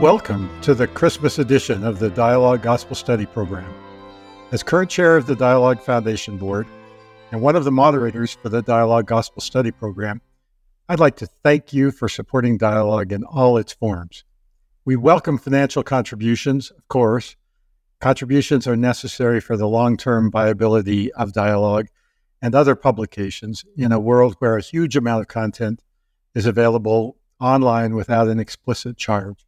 Welcome 0.00 0.48
to 0.60 0.74
the 0.74 0.86
Christmas 0.86 1.40
edition 1.40 1.82
of 1.82 1.98
the 1.98 2.08
Dialogue 2.08 2.62
Gospel 2.62 2.94
Study 2.94 3.26
Program. 3.26 3.68
As 4.52 4.62
current 4.62 4.88
chair 4.88 5.16
of 5.16 5.26
the 5.26 5.34
Dialogue 5.34 5.80
Foundation 5.80 6.38
Board 6.38 6.68
and 7.32 7.42
one 7.42 7.56
of 7.56 7.64
the 7.64 7.72
moderators 7.72 8.32
for 8.32 8.48
the 8.48 8.62
Dialogue 8.62 9.06
Gospel 9.06 9.42
Study 9.42 9.72
Program, 9.72 10.20
I'd 10.88 11.00
like 11.00 11.16
to 11.16 11.26
thank 11.26 11.72
you 11.72 11.90
for 11.90 12.08
supporting 12.08 12.58
Dialogue 12.58 13.10
in 13.10 13.24
all 13.24 13.56
its 13.56 13.72
forms. 13.72 14.22
We 14.84 14.94
welcome 14.94 15.36
financial 15.36 15.82
contributions, 15.82 16.70
of 16.70 16.86
course. 16.86 17.34
Contributions 18.00 18.68
are 18.68 18.76
necessary 18.76 19.40
for 19.40 19.56
the 19.56 19.66
long 19.66 19.96
term 19.96 20.30
viability 20.30 21.12
of 21.14 21.32
Dialogue 21.32 21.88
and 22.40 22.54
other 22.54 22.76
publications 22.76 23.64
in 23.76 23.90
a 23.90 23.98
world 23.98 24.36
where 24.38 24.56
a 24.56 24.62
huge 24.62 24.94
amount 24.94 25.22
of 25.22 25.26
content 25.26 25.82
is 26.36 26.46
available 26.46 27.16
online 27.40 27.96
without 27.96 28.28
an 28.28 28.38
explicit 28.38 28.96
charge. 28.96 29.47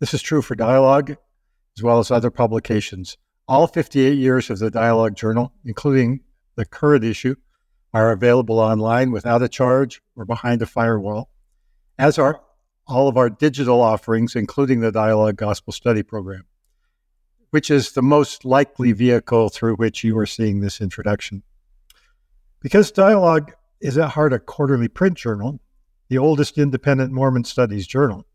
This 0.00 0.14
is 0.14 0.22
true 0.22 0.42
for 0.42 0.54
Dialogue 0.54 1.16
as 1.76 1.82
well 1.82 1.98
as 1.98 2.10
other 2.10 2.30
publications. 2.30 3.16
All 3.46 3.66
58 3.66 4.16
years 4.16 4.50
of 4.50 4.58
the 4.58 4.70
Dialogue 4.70 5.16
Journal, 5.16 5.52
including 5.64 6.20
the 6.56 6.64
current 6.64 7.04
issue, 7.04 7.34
are 7.92 8.10
available 8.10 8.58
online 8.58 9.10
without 9.12 9.42
a 9.42 9.48
charge 9.48 10.02
or 10.16 10.24
behind 10.24 10.62
a 10.62 10.66
firewall, 10.66 11.30
as 11.98 12.18
are 12.18 12.40
all 12.86 13.08
of 13.08 13.16
our 13.16 13.30
digital 13.30 13.80
offerings, 13.80 14.34
including 14.34 14.80
the 14.80 14.92
Dialogue 14.92 15.36
Gospel 15.36 15.72
Study 15.72 16.02
Program, 16.02 16.44
which 17.50 17.70
is 17.70 17.92
the 17.92 18.02
most 18.02 18.44
likely 18.44 18.92
vehicle 18.92 19.48
through 19.48 19.76
which 19.76 20.02
you 20.02 20.18
are 20.18 20.26
seeing 20.26 20.60
this 20.60 20.80
introduction. 20.80 21.42
Because 22.60 22.90
Dialogue 22.90 23.52
is 23.80 23.96
at 23.98 24.10
heart 24.10 24.32
a 24.32 24.38
quarterly 24.38 24.88
print 24.88 25.16
journal, 25.16 25.60
the 26.08 26.18
oldest 26.18 26.58
independent 26.58 27.12
Mormon 27.12 27.44
studies 27.44 27.86
journal, 27.86 28.26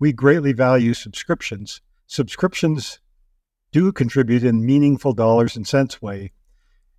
we 0.00 0.12
greatly 0.12 0.52
value 0.52 0.94
subscriptions. 0.94 1.82
Subscriptions 2.06 2.98
do 3.70 3.92
contribute 3.92 4.42
in 4.42 4.66
meaningful 4.66 5.12
dollars 5.12 5.54
and 5.54 5.68
cents 5.68 6.02
way, 6.02 6.32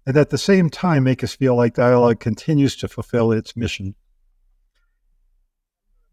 and 0.06 0.16
at 0.16 0.30
the 0.30 0.38
same 0.38 0.70
time 0.70 1.04
make 1.04 1.24
us 1.24 1.36
feel 1.36 1.56
like 1.56 1.74
Dialogue 1.74 2.20
continues 2.20 2.76
to 2.78 2.88
fulfill 2.88 3.32
its 3.32 3.58
mission. 3.58 3.96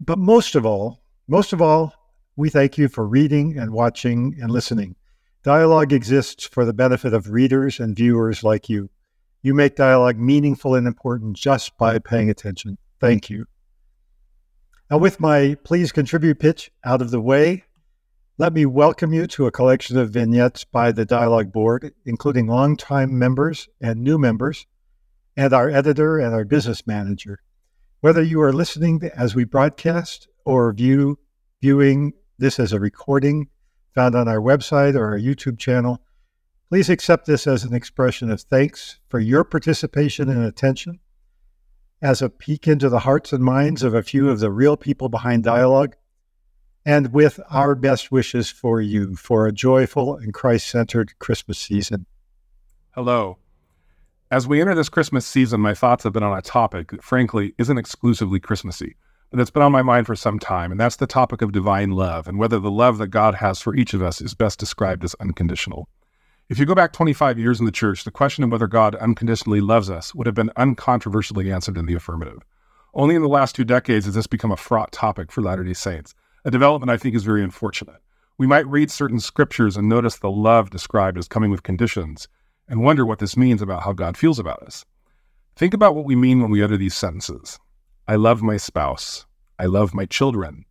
But 0.00 0.18
most 0.18 0.56
of 0.56 0.64
all, 0.64 1.02
most 1.28 1.52
of 1.52 1.60
all, 1.60 1.92
we 2.36 2.48
thank 2.48 2.78
you 2.78 2.88
for 2.88 3.06
reading 3.06 3.58
and 3.58 3.72
watching 3.72 4.36
and 4.40 4.50
listening. 4.50 4.96
Dialogue 5.42 5.92
exists 5.92 6.46
for 6.46 6.64
the 6.64 6.72
benefit 6.72 7.12
of 7.12 7.30
readers 7.30 7.78
and 7.78 7.94
viewers 7.94 8.42
like 8.42 8.68
you. 8.68 8.90
You 9.42 9.54
make 9.54 9.76
dialogue 9.76 10.18
meaningful 10.18 10.74
and 10.74 10.86
important 10.86 11.36
just 11.36 11.76
by 11.76 11.98
paying 11.98 12.30
attention. 12.30 12.78
Thank 12.98 13.30
you. 13.30 13.46
Now, 14.90 14.96
with 14.96 15.20
my 15.20 15.54
please 15.64 15.92
contribute 15.92 16.38
pitch 16.38 16.70
out 16.82 17.02
of 17.02 17.10
the 17.10 17.20
way, 17.20 17.64
let 18.38 18.54
me 18.54 18.64
welcome 18.64 19.12
you 19.12 19.26
to 19.26 19.46
a 19.46 19.50
collection 19.50 19.98
of 19.98 20.12
vignettes 20.12 20.64
by 20.64 20.92
the 20.92 21.04
Dialogue 21.04 21.52
Board, 21.52 21.92
including 22.06 22.46
longtime 22.46 23.18
members 23.18 23.68
and 23.82 24.00
new 24.00 24.16
members, 24.16 24.64
and 25.36 25.52
our 25.52 25.68
editor 25.68 26.18
and 26.18 26.32
our 26.32 26.46
business 26.46 26.86
manager. 26.86 27.42
Whether 28.00 28.22
you 28.22 28.40
are 28.40 28.52
listening 28.52 29.02
as 29.14 29.34
we 29.34 29.44
broadcast 29.44 30.26
or 30.46 30.72
view 30.72 31.18
viewing 31.60 32.14
this 32.38 32.58
as 32.58 32.72
a 32.72 32.80
recording 32.80 33.48
found 33.94 34.14
on 34.14 34.26
our 34.26 34.40
website 34.40 34.94
or 34.94 35.04
our 35.04 35.18
YouTube 35.18 35.58
channel, 35.58 36.00
please 36.70 36.88
accept 36.88 37.26
this 37.26 37.46
as 37.46 37.62
an 37.62 37.74
expression 37.74 38.30
of 38.30 38.40
thanks 38.40 39.00
for 39.10 39.20
your 39.20 39.44
participation 39.44 40.30
and 40.30 40.46
attention 40.46 40.98
as 42.00 42.22
a 42.22 42.28
peek 42.28 42.68
into 42.68 42.88
the 42.88 43.00
hearts 43.00 43.32
and 43.32 43.42
minds 43.42 43.82
of 43.82 43.94
a 43.94 44.02
few 44.02 44.30
of 44.30 44.40
the 44.40 44.50
real 44.50 44.76
people 44.76 45.08
behind 45.08 45.42
dialogue, 45.42 45.96
and 46.86 47.12
with 47.12 47.40
our 47.50 47.74
best 47.74 48.12
wishes 48.12 48.48
for 48.48 48.80
you 48.80 49.16
for 49.16 49.46
a 49.46 49.52
joyful 49.52 50.16
and 50.16 50.32
Christ 50.32 50.68
centered 50.68 51.18
Christmas 51.18 51.58
season. 51.58 52.06
Hello. 52.92 53.38
As 54.30 54.46
we 54.46 54.60
enter 54.60 54.74
this 54.74 54.88
Christmas 54.88 55.26
season, 55.26 55.60
my 55.60 55.74
thoughts 55.74 56.04
have 56.04 56.12
been 56.12 56.22
on 56.22 56.36
a 56.36 56.42
topic 56.42 56.90
that, 56.90 57.02
frankly, 57.02 57.54
isn't 57.58 57.78
exclusively 57.78 58.38
Christmassy, 58.38 58.96
but 59.30 59.38
that's 59.38 59.50
been 59.50 59.62
on 59.62 59.72
my 59.72 59.82
mind 59.82 60.06
for 60.06 60.14
some 60.14 60.38
time, 60.38 60.70
and 60.70 60.80
that's 60.80 60.96
the 60.96 61.06
topic 61.06 61.42
of 61.42 61.52
divine 61.52 61.90
love 61.90 62.28
and 62.28 62.38
whether 62.38 62.58
the 62.58 62.70
love 62.70 62.98
that 62.98 63.08
God 63.08 63.34
has 63.36 63.60
for 63.60 63.74
each 63.74 63.94
of 63.94 64.02
us 64.02 64.20
is 64.20 64.34
best 64.34 64.58
described 64.58 65.02
as 65.02 65.16
unconditional. 65.20 65.88
If 66.48 66.58
you 66.58 66.64
go 66.64 66.74
back 66.74 66.94
25 66.94 67.38
years 67.38 67.60
in 67.60 67.66
the 67.66 67.72
church, 67.72 68.04
the 68.04 68.10
question 68.10 68.42
of 68.42 68.50
whether 68.50 68.66
God 68.66 68.94
unconditionally 68.94 69.60
loves 69.60 69.90
us 69.90 70.14
would 70.14 70.26
have 70.26 70.34
been 70.34 70.50
uncontroversially 70.56 71.52
answered 71.52 71.76
in 71.76 71.84
the 71.84 71.92
affirmative. 71.92 72.38
Only 72.94 73.14
in 73.14 73.20
the 73.20 73.28
last 73.28 73.54
two 73.54 73.64
decades 73.64 74.06
has 74.06 74.14
this 74.14 74.26
become 74.26 74.50
a 74.50 74.56
fraught 74.56 74.90
topic 74.90 75.30
for 75.30 75.42
Latter 75.42 75.62
day 75.62 75.74
Saints, 75.74 76.14
a 76.46 76.50
development 76.50 76.90
I 76.90 76.96
think 76.96 77.14
is 77.14 77.22
very 77.22 77.44
unfortunate. 77.44 78.00
We 78.38 78.46
might 78.46 78.66
read 78.66 78.90
certain 78.90 79.20
scriptures 79.20 79.76
and 79.76 79.90
notice 79.90 80.16
the 80.16 80.30
love 80.30 80.70
described 80.70 81.18
as 81.18 81.28
coming 81.28 81.50
with 81.50 81.64
conditions 81.64 82.28
and 82.66 82.82
wonder 82.82 83.04
what 83.04 83.18
this 83.18 83.36
means 83.36 83.60
about 83.60 83.82
how 83.82 83.92
God 83.92 84.16
feels 84.16 84.38
about 84.38 84.62
us. 84.62 84.86
Think 85.54 85.74
about 85.74 85.94
what 85.94 86.06
we 86.06 86.16
mean 86.16 86.40
when 86.40 86.50
we 86.50 86.62
utter 86.62 86.78
these 86.78 86.96
sentences 86.96 87.58
I 88.06 88.16
love 88.16 88.40
my 88.40 88.56
spouse. 88.56 89.26
I 89.58 89.66
love 89.66 89.92
my 89.92 90.06
children. 90.06 90.64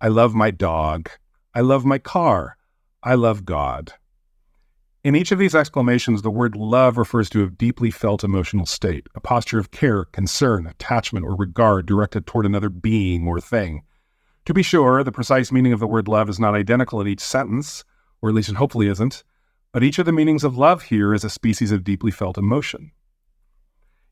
I 0.00 0.06
love 0.06 0.36
my 0.36 0.52
dog. 0.52 1.10
I 1.56 1.62
love 1.62 1.84
my 1.84 1.98
car. 1.98 2.56
I 3.02 3.16
love 3.16 3.44
God. 3.44 3.94
In 5.04 5.14
each 5.14 5.30
of 5.30 5.38
these 5.38 5.54
exclamations, 5.54 6.22
the 6.22 6.30
word 6.30 6.56
love 6.56 6.98
refers 6.98 7.30
to 7.30 7.44
a 7.44 7.50
deeply 7.50 7.88
felt 7.88 8.24
emotional 8.24 8.66
state, 8.66 9.06
a 9.14 9.20
posture 9.20 9.60
of 9.60 9.70
care, 9.70 10.04
concern, 10.04 10.66
attachment, 10.66 11.24
or 11.24 11.36
regard 11.36 11.86
directed 11.86 12.26
toward 12.26 12.44
another 12.44 12.68
being 12.68 13.24
or 13.28 13.40
thing. 13.40 13.82
To 14.46 14.52
be 14.52 14.64
sure, 14.64 15.04
the 15.04 15.12
precise 15.12 15.52
meaning 15.52 15.72
of 15.72 15.78
the 15.78 15.86
word 15.86 16.08
love 16.08 16.28
is 16.28 16.40
not 16.40 16.56
identical 16.56 17.00
in 17.00 17.06
each 17.06 17.20
sentence, 17.20 17.84
or 18.20 18.28
at 18.28 18.34
least 18.34 18.48
it 18.48 18.56
hopefully 18.56 18.88
isn't, 18.88 19.22
but 19.72 19.84
each 19.84 20.00
of 20.00 20.06
the 20.06 20.12
meanings 20.12 20.42
of 20.42 20.58
love 20.58 20.82
here 20.82 21.14
is 21.14 21.22
a 21.22 21.30
species 21.30 21.70
of 21.70 21.84
deeply 21.84 22.10
felt 22.10 22.36
emotion. 22.36 22.90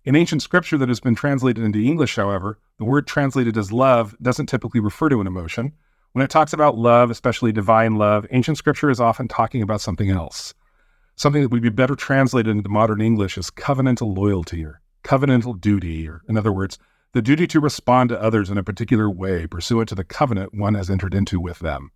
In 0.05 0.15
ancient 0.15 0.41
scripture 0.41 0.79
that 0.79 0.89
has 0.89 1.01
been 1.01 1.17
translated 1.17 1.65
into 1.65 1.81
English, 1.81 2.15
however, 2.15 2.61
the 2.79 2.85
word 2.85 3.09
translated 3.09 3.59
as 3.59 3.73
love 3.73 4.15
doesn't 4.23 4.47
typically 4.47 4.79
refer 4.79 5.09
to 5.09 5.21
an 5.21 5.27
emotion. 5.27 5.73
When 6.13 6.25
it 6.25 6.31
talks 6.31 6.53
about 6.53 6.79
love, 6.79 7.11
especially 7.11 7.51
divine 7.51 7.97
love, 7.97 8.25
ancient 8.31 8.57
scripture 8.57 8.89
is 8.89 9.01
often 9.01 9.27
talking 9.27 9.63
about 9.63 9.81
something 9.81 10.11
else 10.11 10.55
something 11.17 11.43
that 11.43 11.51
would 11.51 11.63
be 11.63 11.69
better 11.71 11.97
translated 11.97 12.55
into 12.55 12.69
modern 12.69 13.01
English 13.01 13.37
as 13.39 13.51
covenantal 13.51 14.17
loyalty 14.17 14.65
or 14.65 14.81
covenantal 15.03 15.59
duty, 15.61 16.09
or 16.09 16.23
in 16.29 16.37
other 16.37 16.53
words, 16.53 16.79
the 17.13 17.23
duty 17.23 17.47
to 17.47 17.61
respond 17.61 18.11
to 18.11 18.23
others 18.23 18.51
in 18.51 18.59
a 18.59 18.63
particular 18.63 19.09
way 19.09 19.47
pursuant 19.47 19.89
to 19.89 19.95
the 19.95 20.05
covenant 20.05 20.53
one 20.55 20.75
has 20.75 20.91
entered 20.91 21.15
into 21.15 21.41
with 21.41 21.61
them. 21.61 21.91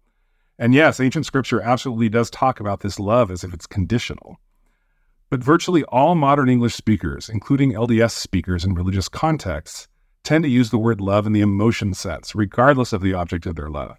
And 0.59 0.75
yes, 0.75 1.01
ancient 1.01 1.27
scripture 1.27 1.61
absolutely 1.61 2.09
does 2.09 2.31
talk 2.31 2.61
about 2.61 2.81
this 2.81 2.99
love 2.99 3.31
as 3.31 3.45
if 3.45 3.53
it's 3.53 3.67
conditional. 3.67 4.39
But 5.29 5.45
virtually 5.45 5.85
all 5.85 6.15
modern 6.15 6.49
English 6.49 6.75
speakers, 6.75 7.29
including 7.29 7.73
LDS 7.73 8.13
speakers 8.13 8.65
in 8.65 8.75
religious 8.75 9.09
contexts, 9.09 9.89
tend 10.25 10.45
to 10.45 10.51
use 10.51 10.71
the 10.71 10.79
word 10.79 11.01
love 11.01 11.27
in 11.27 11.33
the 11.33 11.41
emotion 11.41 11.95
sense, 11.95 12.35
regardless 12.35 12.93
of 12.93 13.01
the 13.01 13.15
object 13.15 13.47
of 13.47 13.57
their 13.57 13.71
love. 13.71 13.97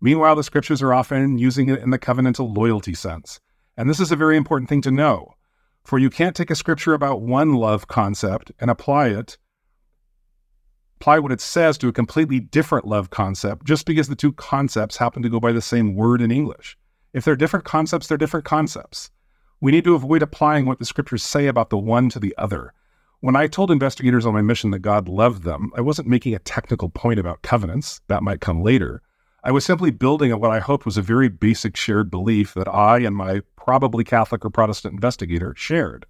Meanwhile, 0.00 0.36
the 0.36 0.44
scriptures 0.44 0.80
are 0.82 0.94
often 0.94 1.38
using 1.38 1.68
it 1.68 1.80
in 1.80 1.90
the 1.90 1.98
covenantal 1.98 2.56
loyalty 2.56 2.94
sense, 2.94 3.40
and 3.78 3.88
this 3.88 4.00
is 4.00 4.10
a 4.10 4.16
very 4.16 4.36
important 4.36 4.68
thing 4.68 4.82
to 4.82 4.90
know. 4.90 5.34
For 5.84 6.00
you 6.00 6.10
can't 6.10 6.34
take 6.34 6.50
a 6.50 6.56
scripture 6.56 6.94
about 6.94 7.22
one 7.22 7.54
love 7.54 7.86
concept 7.86 8.50
and 8.58 8.70
apply 8.70 9.06
it, 9.06 9.38
apply 11.00 11.20
what 11.20 11.30
it 11.30 11.40
says 11.40 11.78
to 11.78 11.88
a 11.88 11.92
completely 11.92 12.40
different 12.40 12.88
love 12.88 13.10
concept 13.10 13.64
just 13.64 13.86
because 13.86 14.08
the 14.08 14.16
two 14.16 14.32
concepts 14.32 14.96
happen 14.96 15.22
to 15.22 15.28
go 15.28 15.38
by 15.38 15.52
the 15.52 15.62
same 15.62 15.94
word 15.94 16.20
in 16.20 16.32
English. 16.32 16.76
If 17.12 17.24
they're 17.24 17.36
different 17.36 17.64
concepts, 17.64 18.08
they're 18.08 18.18
different 18.18 18.44
concepts. 18.44 19.10
We 19.60 19.70
need 19.70 19.84
to 19.84 19.94
avoid 19.94 20.22
applying 20.22 20.66
what 20.66 20.80
the 20.80 20.84
scriptures 20.84 21.22
say 21.22 21.46
about 21.46 21.70
the 21.70 21.78
one 21.78 22.08
to 22.10 22.18
the 22.18 22.34
other. 22.36 22.74
When 23.20 23.36
I 23.36 23.46
told 23.46 23.70
investigators 23.70 24.26
on 24.26 24.34
my 24.34 24.42
mission 24.42 24.72
that 24.72 24.80
God 24.80 25.08
loved 25.08 25.44
them, 25.44 25.70
I 25.76 25.82
wasn't 25.82 26.08
making 26.08 26.34
a 26.34 26.40
technical 26.40 26.88
point 26.88 27.20
about 27.20 27.42
covenants, 27.42 28.00
that 28.08 28.24
might 28.24 28.40
come 28.40 28.60
later. 28.60 29.02
I 29.48 29.50
was 29.50 29.64
simply 29.64 29.90
building 29.90 30.30
on 30.30 30.40
what 30.40 30.50
I 30.50 30.58
hoped 30.58 30.84
was 30.84 30.98
a 30.98 31.02
very 31.02 31.30
basic 31.30 31.74
shared 31.74 32.10
belief 32.10 32.52
that 32.52 32.68
I 32.68 32.98
and 32.98 33.16
my 33.16 33.40
probably 33.56 34.04
Catholic 34.04 34.44
or 34.44 34.50
Protestant 34.50 34.92
investigator 34.92 35.54
shared. 35.56 36.04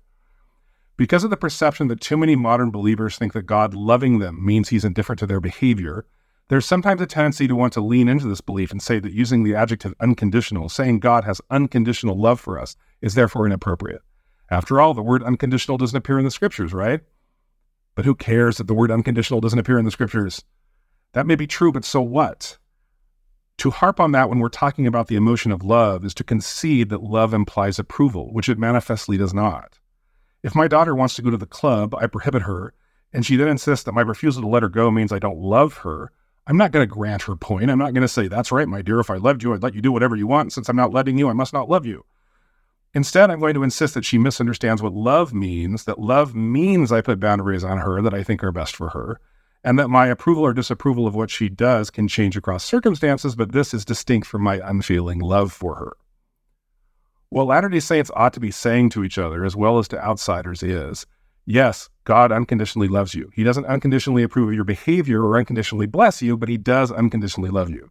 Because 0.96 1.23
of 1.23 1.31
the 1.31 1.37
perception 1.37 1.87
that 1.87 2.00
too 2.00 2.17
many 2.17 2.35
modern 2.35 2.73
believers 2.73 3.17
think 3.17 3.35
that 3.35 3.43
God 3.43 3.75
loving 3.75 4.19
them 4.19 4.44
means 4.44 4.70
he's 4.70 4.85
indifferent 4.85 5.20
to 5.20 5.26
their 5.29 5.38
behavior, 5.38 6.05
there's 6.49 6.67
sometimes 6.67 7.00
a 7.00 7.06
tendency 7.06 7.46
to 7.46 7.55
want 7.55 7.73
to 7.75 7.81
lean 7.81 8.08
into 8.08 8.26
this 8.26 8.40
belief 8.40 8.73
and 8.73 8.82
say 8.82 8.99
that 8.99 9.12
using 9.12 9.44
the 9.44 9.55
adjective 9.55 9.94
unconditional, 10.00 10.69
saying 10.69 10.99
God 10.99 11.23
has 11.23 11.41
unconditional 11.49 12.20
love 12.20 12.41
for 12.41 12.58
us, 12.58 12.75
is 13.00 13.14
therefore 13.14 13.46
inappropriate. 13.46 14.02
After 14.50 14.81
all, 14.81 14.94
the 14.94 15.00
word 15.02 15.23
unconditional 15.23 15.79
doesn't 15.79 15.96
appear 15.96 16.19
in 16.19 16.25
the 16.25 16.32
scriptures, 16.32 16.75
right? 16.75 17.02
But 17.94 18.05
who 18.05 18.17
cares 18.17 18.56
that 18.56 18.67
the 18.67 18.75
word 18.75 18.91
unconditional 18.91 19.41
doesn't 19.41 19.61
appear 19.61 19.79
in 19.79 19.84
the 19.84 19.93
scriptures? 19.93 20.43
That 21.12 21.29
may 21.29 21.37
be 21.37 21.46
true, 21.46 21.70
but 21.70 21.84
so 21.84 22.02
what? 22.02 22.58
To 23.58 23.70
harp 23.70 23.99
on 23.99 24.12
that 24.12 24.28
when 24.28 24.38
we're 24.38 24.49
talking 24.49 24.87
about 24.87 25.08
the 25.08 25.16
emotion 25.16 25.50
of 25.50 25.64
love 25.64 26.05
is 26.05 26.14
to 26.14 26.25
concede 26.25 26.90
that 26.90 27.02
love 27.02 27.34
implies 27.34 27.78
approval, 27.78 28.32
which 28.32 28.49
it 28.49 28.58
manifestly 28.58 29.16
does 29.16 29.34
not. 29.34 29.78
If 30.43 30.55
my 30.55 30.69
daughter 30.69 30.94
wants 30.94 31.14
to 31.14 31.22
go 31.22 31.31
to 31.31 31.37
the 31.37 31.46
club, 31.46 31.94
I 31.94 32.06
prohibit 32.06 32.43
her, 32.43 32.72
and 33.12 33.26
she 33.26 33.34
then 33.37 33.49
insists 33.49 33.84
that 33.84 33.94
my 33.94 34.02
refusal 34.02 34.43
to 34.43 34.49
let 34.49 34.62
her 34.62 34.69
go 34.69 34.90
means 34.90 35.12
I 35.12 35.19
don't 35.19 35.38
love 35.38 35.78
her, 35.78 36.12
I'm 36.49 36.56
not 36.56 36.72
going 36.72 36.88
to 36.88 36.93
grant 36.93 37.22
her 37.22 37.37
point. 37.37 37.70
I'm 37.70 37.78
not 37.78 37.93
going 37.93 38.02
to 38.02 38.08
say, 38.08 38.26
That's 38.26 38.50
right, 38.50 38.66
my 38.66 38.81
dear. 38.81 39.00
If 39.00 39.10
I 39.10 39.16
loved 39.16 39.43
you, 39.43 39.52
I'd 39.52 39.62
let 39.62 39.75
you 39.75 39.82
do 39.82 39.93
whatever 39.93 40.16
you 40.16 40.26
want. 40.26 40.55
Since 40.55 40.70
I'm 40.70 40.76
not 40.76 40.94
letting 40.94 41.19
you, 41.19 41.28
I 41.28 41.34
must 41.34 41.52
not 41.52 41.69
love 41.69 41.84
you. 41.84 42.06
Instead, 42.94 43.31
I'm 43.31 43.38
going 43.38 43.52
to 43.52 43.62
insist 43.62 43.93
that 43.94 44.06
she 44.06 44.16
misunderstands 44.16 44.82
what 44.82 44.94
love 44.94 45.34
means, 45.34 45.84
that 45.84 46.00
love 46.00 46.34
means 46.34 46.90
I 46.90 47.02
put 47.02 47.20
boundaries 47.20 47.64
on 47.64 47.78
her 47.78 48.00
that 48.00 48.14
I 48.14 48.22
think 48.22 48.43
are 48.43 48.50
best 48.50 48.75
for 48.75 48.88
her, 48.90 49.20
and 49.64 49.78
that 49.78 49.88
my 49.88 50.06
approval 50.06 50.44
or 50.44 50.52
disapproval 50.52 51.06
of 51.06 51.14
what 51.14 51.31
she 51.31 51.49
does 51.49 51.90
can 51.90 52.08
change 52.08 52.37
across 52.37 52.64
circumstances, 52.64 53.34
but 53.34 53.52
this 53.52 53.75
is 53.75 53.84
distinct 53.84 54.26
from 54.26 54.43
my 54.43 54.60
unfeeling 54.62 55.19
love 55.19 55.52
for 55.52 55.75
her. 55.76 55.96
What 57.31 57.46
Latter 57.46 57.69
day 57.69 57.81
Saints 57.81 58.10
ought 58.14 58.32
to 58.34 58.40
be 58.40 58.50
saying 58.50 58.90
to 58.90 59.05
each 59.05 59.19
other, 59.19 59.44
as 59.44 59.55
well 59.55 59.78
as 59.78 59.88
to 59.88 60.02
outsiders, 60.02 60.62
is 60.62 61.06
yes, 61.44 61.90
God 62.05 62.32
unconditionally 62.32 62.88
loves 62.88 63.14
you. 63.14 63.31
He 63.34 63.44
doesn't 63.44 63.66
unconditionally 63.66 64.22
approve 64.22 64.49
of 64.49 64.55
your 64.55 64.64
behavior 64.64 65.22
or 65.22 65.37
unconditionally 65.37 65.87
bless 65.87 66.22
you, 66.22 66.37
but 66.37 66.49
He 66.49 66.56
does 66.56 66.90
unconditionally 66.90 67.50
love 67.50 67.69
you. 67.69 67.90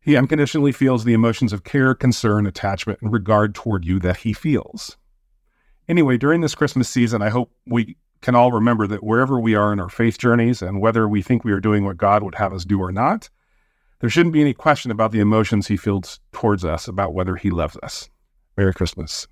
He 0.00 0.16
unconditionally 0.16 0.72
feels 0.72 1.04
the 1.04 1.12
emotions 1.12 1.52
of 1.52 1.64
care, 1.64 1.94
concern, 1.94 2.46
attachment, 2.46 3.00
and 3.02 3.12
regard 3.12 3.54
toward 3.54 3.84
you 3.84 3.98
that 3.98 4.18
He 4.18 4.32
feels. 4.32 4.96
Anyway, 5.88 6.16
during 6.16 6.40
this 6.40 6.54
Christmas 6.54 6.88
season, 6.88 7.20
I 7.20 7.28
hope 7.28 7.52
we 7.66 7.96
can 8.20 8.34
all 8.34 8.52
remember 8.52 8.86
that 8.86 9.04
wherever 9.04 9.38
we 9.38 9.54
are 9.54 9.72
in 9.72 9.80
our 9.80 9.88
faith 9.88 10.18
journeys 10.18 10.62
and 10.62 10.80
whether 10.80 11.08
we 11.08 11.22
think 11.22 11.44
we 11.44 11.52
are 11.52 11.60
doing 11.60 11.84
what 11.84 11.96
God 11.96 12.22
would 12.22 12.36
have 12.36 12.52
us 12.52 12.64
do 12.64 12.80
or 12.80 12.92
not, 12.92 13.28
there 14.00 14.10
shouldn't 14.10 14.32
be 14.32 14.40
any 14.40 14.54
question 14.54 14.90
about 14.90 15.12
the 15.12 15.20
emotions 15.20 15.68
He 15.68 15.76
feels 15.76 16.20
towards 16.32 16.64
us, 16.64 16.88
about 16.88 17.14
whether 17.14 17.36
He 17.36 17.50
loves 17.50 17.76
us. 17.82 18.10
Merry 18.56 18.74
Christmas. 18.74 19.26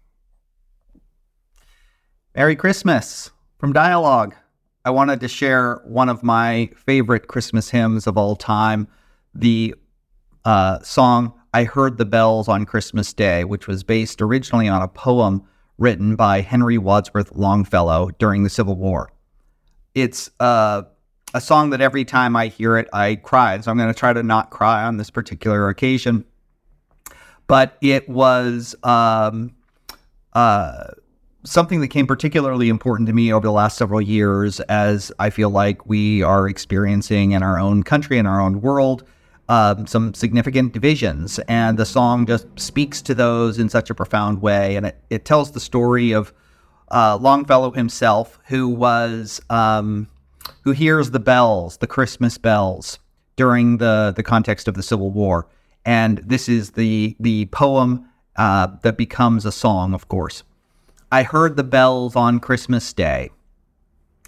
Merry 2.34 2.56
Christmas 2.56 3.30
from 3.58 3.72
Dialogue. 3.72 4.34
I 4.84 4.90
wanted 4.90 5.20
to 5.20 5.28
share 5.28 5.80
one 5.84 6.08
of 6.08 6.22
my 6.22 6.70
favorite 6.76 7.28
Christmas 7.28 7.70
hymns 7.70 8.06
of 8.06 8.18
all 8.18 8.36
time, 8.36 8.88
the 9.34 9.74
uh, 10.44 10.80
song 10.80 11.32
I 11.54 11.64
Heard 11.64 11.96
the 11.96 12.04
Bells 12.04 12.48
on 12.48 12.66
Christmas 12.66 13.12
Day, 13.12 13.44
which 13.44 13.66
was 13.66 13.82
based 13.82 14.20
originally 14.20 14.68
on 14.68 14.82
a 14.82 14.88
poem 14.88 15.42
written 15.78 16.16
by 16.16 16.40
Henry 16.40 16.78
Wadsworth 16.78 17.32
Longfellow 17.32 18.10
during 18.18 18.44
the 18.44 18.50
Civil 18.50 18.76
War. 18.76 19.10
It's 19.94 20.30
uh, 20.40 20.82
a 21.34 21.40
song 21.40 21.70
that 21.70 21.80
every 21.80 22.04
time 22.04 22.36
I 22.36 22.48
hear 22.48 22.76
it, 22.76 22.88
I 22.92 23.16
cry. 23.16 23.60
So 23.60 23.70
I'm 23.70 23.76
going 23.76 23.92
to 23.92 23.98
try 23.98 24.12
to 24.12 24.22
not 24.22 24.50
cry 24.50 24.84
on 24.84 24.96
this 24.96 25.10
particular 25.10 25.68
occasion. 25.68 26.24
But 27.46 27.76
it 27.80 28.08
was 28.08 28.74
um, 28.84 29.54
uh, 30.32 30.86
something 31.44 31.80
that 31.80 31.88
came 31.88 32.06
particularly 32.06 32.68
important 32.68 33.06
to 33.08 33.12
me 33.12 33.32
over 33.32 33.46
the 33.46 33.52
last 33.52 33.76
several 33.76 34.00
years 34.00 34.60
as 34.60 35.12
I 35.18 35.30
feel 35.30 35.50
like 35.50 35.86
we 35.86 36.22
are 36.22 36.48
experiencing 36.48 37.32
in 37.32 37.42
our 37.42 37.58
own 37.58 37.82
country, 37.82 38.16
in 38.18 38.26
our 38.26 38.40
own 38.40 38.60
world, 38.60 39.04
um, 39.48 39.86
some 39.86 40.14
significant 40.14 40.72
divisions. 40.72 41.38
And 41.48 41.78
the 41.78 41.86
song 41.86 42.26
just 42.26 42.46
speaks 42.58 43.02
to 43.02 43.14
those 43.14 43.58
in 43.58 43.68
such 43.68 43.90
a 43.90 43.94
profound 43.94 44.42
way. 44.42 44.76
And 44.76 44.86
it, 44.86 44.98
it 45.10 45.24
tells 45.24 45.52
the 45.52 45.60
story 45.60 46.12
of 46.12 46.32
uh, 46.90 47.18
Longfellow 47.20 47.72
himself, 47.72 48.38
who 48.46 48.68
was 48.68 49.40
um, 49.50 50.08
who 50.62 50.72
hears 50.72 51.10
the 51.10 51.20
bells, 51.20 51.78
the 51.78 51.86
Christmas 51.86 52.38
bells, 52.38 52.98
during 53.36 53.78
the 53.78 54.12
the 54.14 54.22
context 54.22 54.68
of 54.68 54.74
the 54.74 54.82
Civil 54.82 55.10
War. 55.10 55.46
And 55.84 56.18
this 56.18 56.48
is 56.48 56.72
the 56.72 57.16
the 57.20 57.46
poem 57.46 58.08
uh, 58.36 58.68
that 58.82 58.96
becomes 58.96 59.44
a 59.44 59.52
song, 59.52 59.94
of 59.94 60.08
course. 60.08 60.42
I 61.10 61.22
heard 61.22 61.56
the 61.56 61.64
bells 61.64 62.16
on 62.16 62.40
Christmas 62.40 62.92
Day. 62.92 63.30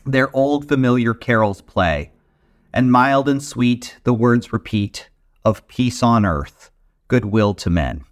Their 0.04 0.34
old 0.36 0.68
familiar 0.68 1.14
carols 1.14 1.60
play 1.60 2.12
and 2.76 2.92
mild 2.92 3.26
and 3.26 3.42
sweet 3.42 3.96
the 4.04 4.12
words 4.12 4.52
repeat 4.52 5.08
of 5.46 5.66
peace 5.66 6.02
on 6.02 6.26
earth, 6.26 6.70
goodwill 7.08 7.54
to 7.54 7.70
men. 7.70 8.04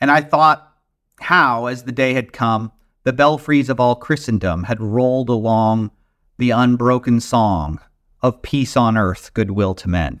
And 0.00 0.10
I 0.10 0.22
thought 0.22 0.74
how, 1.20 1.66
as 1.66 1.84
the 1.84 1.92
day 1.92 2.14
had 2.14 2.32
come, 2.32 2.72
the 3.04 3.12
belfries 3.12 3.68
of 3.68 3.78
all 3.78 3.94
Christendom 3.94 4.64
had 4.64 4.80
rolled 4.80 5.28
along 5.28 5.92
the 6.36 6.50
unbroken 6.50 7.20
song 7.20 7.78
of 8.22 8.42
peace 8.42 8.76
on 8.76 8.96
earth, 8.96 9.32
goodwill 9.34 9.76
to 9.76 9.88
men. 9.88 10.20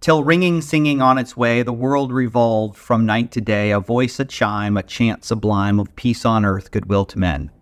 Till 0.00 0.24
ringing, 0.24 0.60
singing 0.60 1.00
on 1.00 1.18
its 1.18 1.36
way, 1.36 1.62
the 1.62 1.72
world 1.72 2.10
revolved 2.10 2.76
from 2.76 3.06
night 3.06 3.30
to 3.30 3.40
day, 3.40 3.70
a 3.70 3.78
voice, 3.78 4.18
a 4.18 4.24
chime, 4.24 4.76
a 4.76 4.82
chant 4.82 5.24
sublime 5.24 5.78
of 5.78 5.94
peace 5.94 6.24
on 6.24 6.44
earth, 6.44 6.72
goodwill 6.72 7.04
to 7.04 7.18
men. 7.20 7.52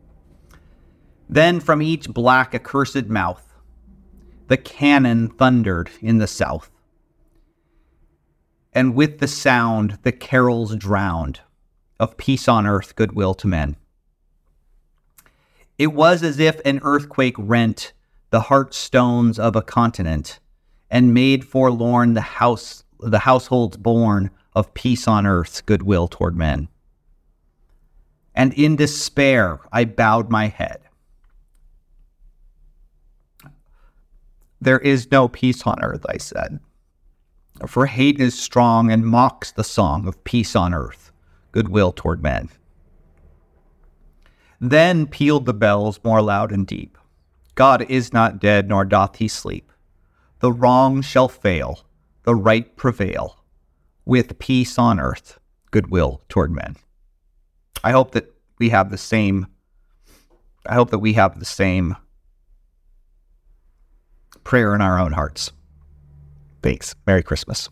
Then 1.29 1.61
from 1.61 1.82
each 1.82 2.09
black 2.09 2.55
accursed 2.55 3.06
mouth, 3.06 3.55
the 4.49 4.56
cannon 4.56 5.29
thundered 5.29 5.91
in 6.00 6.19
the 6.19 6.26
south. 6.26 6.71
And 8.73 8.94
with 8.94 9.19
the 9.19 9.29
sound, 9.29 9.99
the 10.03 10.12
carols 10.12 10.76
drowned 10.76 11.41
of 11.99 12.17
peace 12.17 12.49
on 12.49 12.67
earth, 12.67 12.97
goodwill 12.97 13.35
to 13.35 13.47
men. 13.47 13.76
It 15.79 15.93
was 15.93 16.23
as 16.23 16.38
if 16.38 16.61
an 16.65 16.81
earthquake 16.82 17.37
rent 17.38 17.93
the 18.31 18.43
heart 18.43 18.75
stones 18.75 19.38
of 19.38 19.56
a 19.56 19.62
continent 19.62 20.41
and 20.91 21.15
made 21.15 21.44
forlorn 21.44 22.15
the 22.15 22.21
house 22.21 22.85
the 23.00 23.21
households 23.21 23.76
born 23.76 24.31
of 24.55 24.73
peace 24.75 25.06
on 25.06 25.26
earth, 25.26 25.67
goodwill 25.67 26.09
toward 26.09 26.37
men. 26.37 26.69
And 28.35 28.53
in 28.55 28.76
despair 28.76 29.61
I 29.73 29.85
bowed 29.85 30.31
my 30.31 30.49
head 30.49 30.83
There 34.64 34.78
is 34.78 35.11
no 35.11 35.28
peace 35.28 35.66
on 35.66 35.82
earth, 35.82 36.06
I 36.08 36.16
said. 36.16 36.58
For 37.66 37.84
hate 37.84 38.19
is 38.19 38.38
strong 38.38 38.90
and 38.90 39.05
mocks 39.05 39.52
the 39.52 39.62
song 39.62 40.08
of 40.08 40.25
peace 40.25 40.56
on 40.56 40.72
earth, 40.72 41.12
goodwill 41.52 41.93
toward 41.93 42.22
men. 42.22 42.49
Then 44.58 45.06
pealed 45.06 45.44
the 45.44 45.52
bells 45.52 46.00
more 46.02 46.22
loud 46.22 46.50
and 46.50 46.66
deep. 46.66 46.96
God 47.55 47.84
is 47.90 48.14
not 48.14 48.40
dead, 48.40 48.70
nor 48.70 48.87
doth 48.87 49.16
he 49.16 49.28
sleep. 49.28 49.70
The 50.38 50.50
wrong 50.50 51.02
shall 51.02 51.28
fail, 51.28 51.81
the 52.22 52.34
right 52.34 52.75
prevail, 52.75 53.44
with 54.06 54.38
peace 54.38 54.78
on 54.78 54.99
earth, 54.99 55.38
goodwill 55.73 56.23
toward 56.30 56.52
men. 56.52 56.76
I 57.85 57.92
hope 57.92 58.12
that 58.12 58.35
we 58.59 58.71
have 58.71 58.90
the 58.90 58.97
same. 58.97 59.47
I 60.64 60.73
hope 60.73 60.88
that 60.88 61.00
we 61.00 61.12
have 61.12 61.38
the 61.38 61.44
same 61.44 61.97
prayer 64.44 64.74
in 64.74 64.80
our 64.80 64.98
own 64.98 65.12
hearts. 65.12 65.52
Thanks. 66.62 66.94
Merry 67.06 67.22
Christmas. 67.22 67.68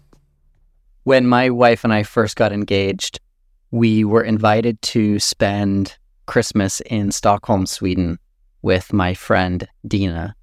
When 1.04 1.26
my 1.26 1.50
wife 1.50 1.84
and 1.84 1.92
I 1.92 2.02
first 2.02 2.36
got 2.36 2.52
engaged, 2.52 3.20
we 3.70 4.04
were 4.04 4.22
invited 4.22 4.80
to 4.82 5.18
spend 5.18 5.96
Christmas 6.26 6.80
in 6.82 7.10
Stockholm, 7.10 7.66
Sweden 7.66 8.18
with 8.62 8.92
my 8.92 9.14
friend 9.14 9.66
Dina. 9.86 10.34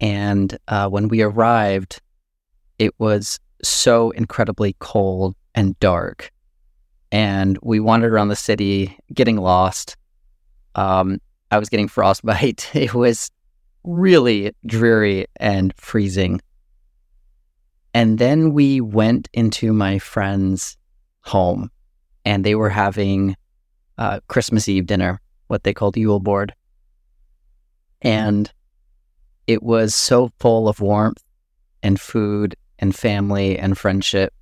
And 0.00 0.58
uh, 0.68 0.88
when 0.88 1.08
we 1.08 1.22
arrived, 1.22 2.00
it 2.78 2.94
was 2.98 3.38
so 3.62 4.10
incredibly 4.10 4.76
cold 4.78 5.36
and 5.54 5.78
dark. 5.80 6.32
And 7.12 7.58
we 7.62 7.80
wandered 7.80 8.12
around 8.12 8.28
the 8.28 8.36
city, 8.36 8.98
getting 9.14 9.36
lost. 9.36 9.96
Um, 10.74 11.20
I 11.50 11.58
was 11.58 11.68
getting 11.68 11.88
frostbite. 11.96 12.70
It 12.74 12.94
was 12.94 13.30
really 13.86 14.52
dreary 14.66 15.26
and 15.36 15.72
freezing. 15.76 16.40
And 17.94 18.18
then 18.18 18.52
we 18.52 18.80
went 18.80 19.28
into 19.32 19.72
my 19.72 19.98
friend's 19.98 20.76
home 21.22 21.70
and 22.24 22.44
they 22.44 22.54
were 22.54 22.68
having 22.68 23.36
uh, 23.96 24.20
Christmas 24.28 24.68
Eve 24.68 24.86
dinner, 24.86 25.20
what 25.46 25.62
they 25.62 25.72
called 25.72 25.96
Yule 25.96 26.20
board. 26.20 26.54
And 28.02 28.52
it 29.46 29.62
was 29.62 29.94
so 29.94 30.30
full 30.40 30.68
of 30.68 30.80
warmth 30.80 31.22
and 31.82 31.98
food 31.98 32.56
and 32.78 32.94
family 32.94 33.58
and 33.58 33.78
friendship. 33.78 34.34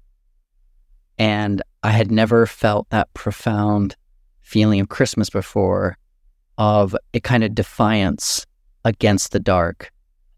And 1.18 1.62
I 1.82 1.90
had 1.90 2.10
never 2.10 2.46
felt 2.46 2.88
that 2.90 3.12
profound 3.14 3.94
feeling 4.40 4.80
of 4.80 4.88
Christmas 4.88 5.30
before 5.30 5.96
of 6.58 6.96
a 7.12 7.20
kind 7.20 7.44
of 7.44 7.54
defiance 7.54 8.46
against 8.84 9.32
the 9.32 9.40
dark, 9.40 9.90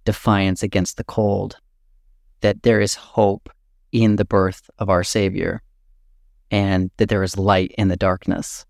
defiance 0.05 0.63
against 0.63 0.97
the 0.97 1.05
cold, 1.05 1.57
that 2.41 2.63
there 2.63 2.81
is 2.81 2.95
hope 2.95 3.49
in 3.93 4.17
the 4.17 4.25
birth 4.25 4.71
of 4.79 4.89
our 4.89 5.03
Savior, 5.03 5.63
and 6.51 6.91
that 6.97 7.09
there 7.09 7.23
is 7.23 7.37
light 7.37 7.73
in 7.77 7.89
the 7.89 7.97
darkness. 7.97 8.65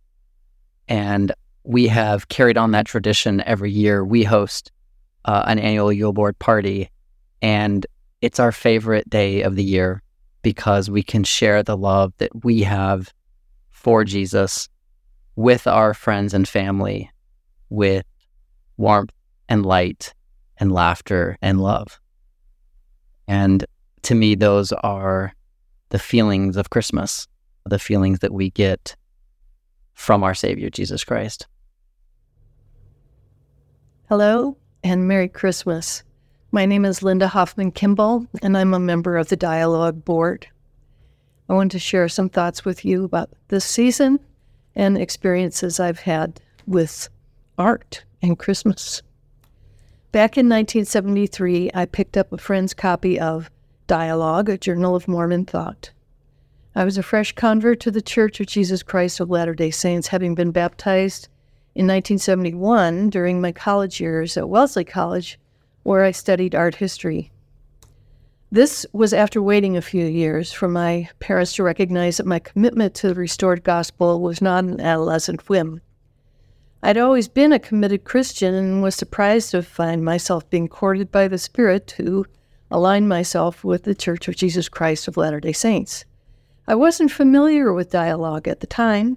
And 0.88 1.32
we 1.64 1.88
have 1.88 2.28
carried 2.28 2.56
on 2.56 2.70
that 2.70 2.86
tradition 2.86 3.42
every 3.42 3.70
year. 3.70 4.04
We 4.04 4.22
host 4.22 4.70
uh, 5.24 5.44
an 5.46 5.58
annual 5.58 5.92
Yule 5.92 6.12
Board 6.12 6.38
party, 6.38 6.90
and 7.42 7.86
it's 8.22 8.40
our 8.40 8.52
favorite 8.52 9.10
day 9.10 9.42
of 9.42 9.56
the 9.56 9.64
year 9.64 10.02
because 10.42 10.88
we 10.88 11.02
can 11.02 11.24
share 11.24 11.62
the 11.62 11.76
love 11.76 12.12
that 12.18 12.44
we 12.44 12.62
have 12.62 13.12
for 13.70 14.04
Jesus 14.04 14.68
with 15.34 15.66
our 15.66 15.92
friends 15.92 16.32
and 16.32 16.48
family 16.48 17.10
with 17.68 18.06
warmth 18.76 19.10
and 19.48 19.64
light 19.64 20.14
and 20.58 20.72
laughter 20.72 21.36
and 21.42 21.60
love. 21.60 22.00
And 23.28 23.64
to 24.02 24.14
me, 24.14 24.34
those 24.34 24.72
are 24.72 25.32
the 25.90 25.98
feelings 25.98 26.56
of 26.56 26.70
Christmas, 26.70 27.26
the 27.64 27.78
feelings 27.78 28.20
that 28.20 28.32
we 28.32 28.50
get 28.50 28.96
from 29.94 30.22
our 30.22 30.34
Savior, 30.34 30.70
Jesus 30.70 31.04
Christ. 31.04 31.46
Hello 34.08 34.56
and 34.84 35.08
Merry 35.08 35.28
Christmas. 35.28 36.04
My 36.52 36.64
name 36.64 36.84
is 36.84 37.02
Linda 37.02 37.26
Hoffman 37.26 37.72
Kimball, 37.72 38.26
and 38.42 38.56
I'm 38.56 38.72
a 38.72 38.78
member 38.78 39.16
of 39.16 39.28
the 39.28 39.36
Dialogue 39.36 40.04
Board. 40.04 40.46
I 41.48 41.54
want 41.54 41.72
to 41.72 41.78
share 41.78 42.08
some 42.08 42.28
thoughts 42.28 42.64
with 42.64 42.84
you 42.84 43.04
about 43.04 43.30
this 43.48 43.64
season 43.64 44.20
and 44.74 44.96
experiences 44.96 45.80
I've 45.80 46.00
had 46.00 46.40
with 46.66 47.08
art 47.58 48.04
and 48.22 48.38
Christmas. 48.38 49.02
Back 50.16 50.38
in 50.38 50.48
1973, 50.48 51.72
I 51.74 51.84
picked 51.84 52.16
up 52.16 52.32
a 52.32 52.38
friend's 52.38 52.72
copy 52.72 53.20
of 53.20 53.50
Dialogue, 53.86 54.48
a 54.48 54.56
Journal 54.56 54.96
of 54.96 55.06
Mormon 55.06 55.44
Thought. 55.44 55.90
I 56.74 56.86
was 56.86 56.96
a 56.96 57.02
fresh 57.02 57.32
convert 57.32 57.80
to 57.80 57.90
the 57.90 58.00
Church 58.00 58.40
of 58.40 58.46
Jesus 58.46 58.82
Christ 58.82 59.20
of 59.20 59.28
Latter 59.28 59.54
day 59.54 59.70
Saints, 59.70 60.08
having 60.08 60.34
been 60.34 60.52
baptized 60.52 61.28
in 61.74 61.84
1971 61.84 63.10
during 63.10 63.42
my 63.42 63.52
college 63.52 64.00
years 64.00 64.38
at 64.38 64.48
Wellesley 64.48 64.86
College, 64.86 65.38
where 65.82 66.02
I 66.02 66.12
studied 66.12 66.54
art 66.54 66.76
history. 66.76 67.30
This 68.50 68.86
was 68.94 69.12
after 69.12 69.42
waiting 69.42 69.76
a 69.76 69.82
few 69.82 70.06
years 70.06 70.50
for 70.50 70.66
my 70.66 71.10
parents 71.18 71.52
to 71.56 71.62
recognize 71.62 72.16
that 72.16 72.24
my 72.24 72.38
commitment 72.38 72.94
to 72.94 73.08
the 73.08 73.14
restored 73.14 73.62
gospel 73.62 74.22
was 74.22 74.40
not 74.40 74.64
an 74.64 74.80
adolescent 74.80 75.46
whim. 75.50 75.82
I'd 76.82 76.98
always 76.98 77.28
been 77.28 77.52
a 77.52 77.58
committed 77.58 78.04
Christian 78.04 78.54
and 78.54 78.82
was 78.82 78.94
surprised 78.94 79.50
to 79.50 79.62
find 79.62 80.04
myself 80.04 80.48
being 80.50 80.68
courted 80.68 81.10
by 81.10 81.26
the 81.28 81.38
Spirit 81.38 81.86
to 81.88 82.26
align 82.70 83.08
myself 83.08 83.64
with 83.64 83.82
the 83.84 83.94
Church 83.94 84.28
of 84.28 84.36
Jesus 84.36 84.68
Christ 84.68 85.08
of 85.08 85.16
Latter 85.16 85.40
day 85.40 85.52
Saints. 85.52 86.04
I 86.68 86.74
wasn't 86.74 87.12
familiar 87.12 87.72
with 87.72 87.90
dialogue 87.90 88.46
at 88.48 88.60
the 88.60 88.66
time, 88.66 89.16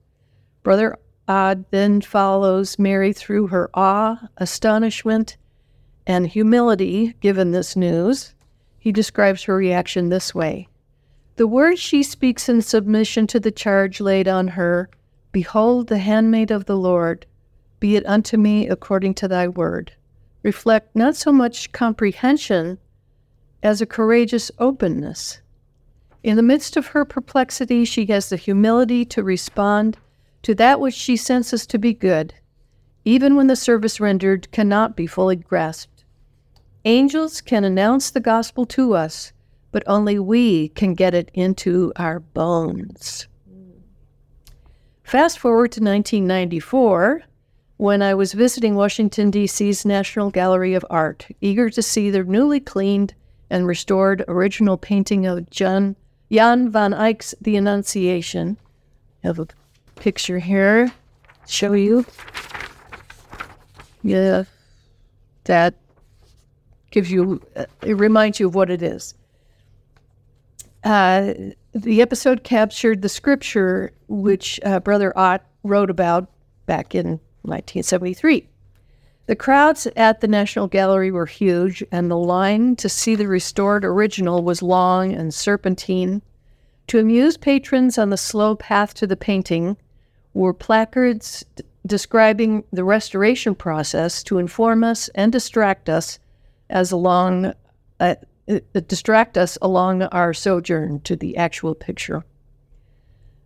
Brother 0.62 0.98
Odd 1.28 1.64
then 1.70 2.00
follows 2.00 2.78
Mary 2.78 3.12
through 3.12 3.48
her 3.48 3.70
awe, 3.74 4.28
astonishment, 4.38 5.36
and 6.06 6.26
humility 6.26 7.14
given 7.20 7.50
this 7.50 7.76
news. 7.76 8.34
He 8.84 8.92
describes 8.92 9.44
her 9.44 9.56
reaction 9.56 10.10
this 10.10 10.34
way 10.34 10.68
The 11.36 11.46
words 11.46 11.80
she 11.80 12.02
speaks 12.02 12.50
in 12.50 12.60
submission 12.60 13.26
to 13.28 13.40
the 13.40 13.50
charge 13.50 13.98
laid 13.98 14.28
on 14.28 14.48
her 14.48 14.90
Behold, 15.32 15.86
the 15.86 15.96
handmaid 15.96 16.50
of 16.50 16.66
the 16.66 16.76
Lord 16.76 17.24
be 17.80 17.96
it 17.96 18.04
unto 18.04 18.36
me 18.36 18.68
according 18.68 19.14
to 19.14 19.26
thy 19.26 19.48
word, 19.48 19.94
reflect 20.42 20.94
not 20.94 21.16
so 21.16 21.32
much 21.32 21.72
comprehension 21.72 22.76
as 23.62 23.80
a 23.80 23.86
courageous 23.86 24.50
openness. 24.58 25.40
In 26.22 26.36
the 26.36 26.42
midst 26.42 26.76
of 26.76 26.88
her 26.88 27.06
perplexity, 27.06 27.86
she 27.86 28.04
has 28.06 28.28
the 28.28 28.36
humility 28.36 29.06
to 29.06 29.22
respond 29.22 29.96
to 30.42 30.54
that 30.56 30.78
which 30.78 30.92
she 30.92 31.16
senses 31.16 31.66
to 31.68 31.78
be 31.78 31.94
good, 31.94 32.34
even 33.06 33.34
when 33.34 33.46
the 33.46 33.56
service 33.56 33.98
rendered 33.98 34.52
cannot 34.52 34.94
be 34.94 35.06
fully 35.06 35.36
grasped. 35.36 35.93
Angels 36.86 37.40
can 37.40 37.64
announce 37.64 38.10
the 38.10 38.20
gospel 38.20 38.66
to 38.66 38.94
us, 38.94 39.32
but 39.72 39.82
only 39.86 40.18
we 40.18 40.68
can 40.68 40.94
get 40.94 41.14
it 41.14 41.30
into 41.32 41.92
our 41.96 42.20
bones. 42.20 43.26
Fast 45.02 45.38
forward 45.38 45.72
to 45.72 45.80
1994 45.80 47.22
when 47.76 48.02
I 48.02 48.14
was 48.14 48.34
visiting 48.34 48.74
Washington, 48.74 49.30
D.C.'s 49.30 49.84
National 49.84 50.30
Gallery 50.30 50.74
of 50.74 50.84
Art, 50.90 51.26
eager 51.40 51.70
to 51.70 51.82
see 51.82 52.10
their 52.10 52.24
newly 52.24 52.60
cleaned 52.60 53.14
and 53.50 53.66
restored 53.66 54.24
original 54.28 54.76
painting 54.76 55.26
of 55.26 55.48
John, 55.50 55.96
Jan 56.30 56.70
van 56.70 56.92
Eyck's 56.92 57.34
The 57.40 57.56
Annunciation. 57.56 58.58
I 59.22 59.28
have 59.28 59.38
a 59.38 59.48
picture 59.96 60.38
here 60.38 60.92
show 61.46 61.72
you. 61.72 62.04
Yeah, 64.02 64.44
that 65.44 65.74
gives 66.94 67.10
you, 67.10 67.42
uh, 67.56 67.66
it 67.82 67.96
reminds 67.96 68.38
you 68.38 68.46
of 68.46 68.54
what 68.54 68.70
it 68.70 68.80
is. 68.80 69.14
Uh, 70.84 71.34
the 71.74 72.00
episode 72.00 72.44
captured 72.44 73.02
the 73.02 73.08
scripture 73.08 73.92
which 74.06 74.60
uh, 74.64 74.78
Brother 74.78 75.12
Ott 75.18 75.44
wrote 75.64 75.90
about 75.90 76.30
back 76.66 76.94
in 76.94 77.18
1973. 77.42 78.46
The 79.26 79.34
crowds 79.34 79.88
at 79.96 80.20
the 80.20 80.28
National 80.28 80.68
Gallery 80.68 81.10
were 81.10 81.26
huge, 81.26 81.82
and 81.90 82.08
the 82.08 82.16
line 82.16 82.76
to 82.76 82.88
see 82.88 83.16
the 83.16 83.26
restored 83.26 83.84
original 83.84 84.44
was 84.44 84.62
long 84.62 85.12
and 85.12 85.34
serpentine. 85.34 86.22
To 86.88 87.00
amuse 87.00 87.36
patrons 87.36 87.98
on 87.98 88.10
the 88.10 88.16
slow 88.16 88.54
path 88.54 88.94
to 88.94 89.06
the 89.08 89.16
painting 89.16 89.76
were 90.32 90.54
placards 90.54 91.44
d- 91.56 91.64
describing 91.84 92.62
the 92.72 92.84
restoration 92.84 93.56
process 93.56 94.22
to 94.24 94.38
inform 94.38 94.84
us 94.84 95.08
and 95.16 95.32
distract 95.32 95.88
us 95.88 96.20
as 96.74 96.92
along 96.92 97.54
uh, 98.00 98.14
uh 98.46 98.58
distract 98.86 99.38
us 99.38 99.56
along 99.62 100.02
our 100.02 100.34
sojourn 100.34 101.00
to 101.00 101.16
the 101.16 101.38
actual 101.38 101.74
picture. 101.74 102.24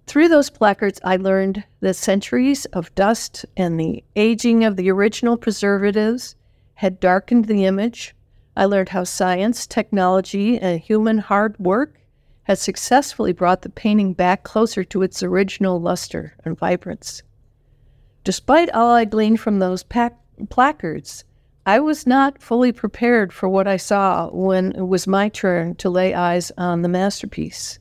Through 0.08 0.28
those 0.28 0.48
placards, 0.48 0.98
I 1.04 1.16
learned 1.16 1.64
that 1.80 1.94
centuries 1.94 2.64
of 2.66 2.94
dust 2.94 3.44
and 3.58 3.78
the 3.78 4.02
aging 4.16 4.64
of 4.64 4.76
the 4.76 4.90
original 4.90 5.36
preservatives 5.36 6.34
had 6.74 6.98
darkened 6.98 7.44
the 7.44 7.66
image. 7.66 8.14
I 8.56 8.64
learned 8.64 8.88
how 8.88 9.04
science, 9.04 9.66
technology, 9.66 10.58
and 10.58 10.80
human 10.80 11.18
hard 11.18 11.58
work 11.58 12.00
had 12.44 12.58
successfully 12.58 13.34
brought 13.34 13.60
the 13.60 13.68
painting 13.68 14.14
back 14.14 14.44
closer 14.44 14.82
to 14.82 15.02
its 15.02 15.22
original 15.22 15.78
luster 15.78 16.34
and 16.42 16.58
vibrance. 16.58 17.22
Despite 18.24 18.70
all 18.70 18.94
I 18.94 19.04
gleaned 19.04 19.40
from 19.40 19.58
those 19.58 19.82
pac- 19.82 20.18
placards, 20.48 21.24
I 21.68 21.80
was 21.80 22.06
not 22.06 22.40
fully 22.40 22.72
prepared 22.72 23.30
for 23.30 23.46
what 23.46 23.68
I 23.68 23.76
saw 23.76 24.30
when 24.30 24.72
it 24.72 24.88
was 24.88 25.06
my 25.06 25.28
turn 25.28 25.74
to 25.74 25.90
lay 25.90 26.14
eyes 26.14 26.50
on 26.56 26.80
the 26.80 26.88
masterpiece. 26.88 27.78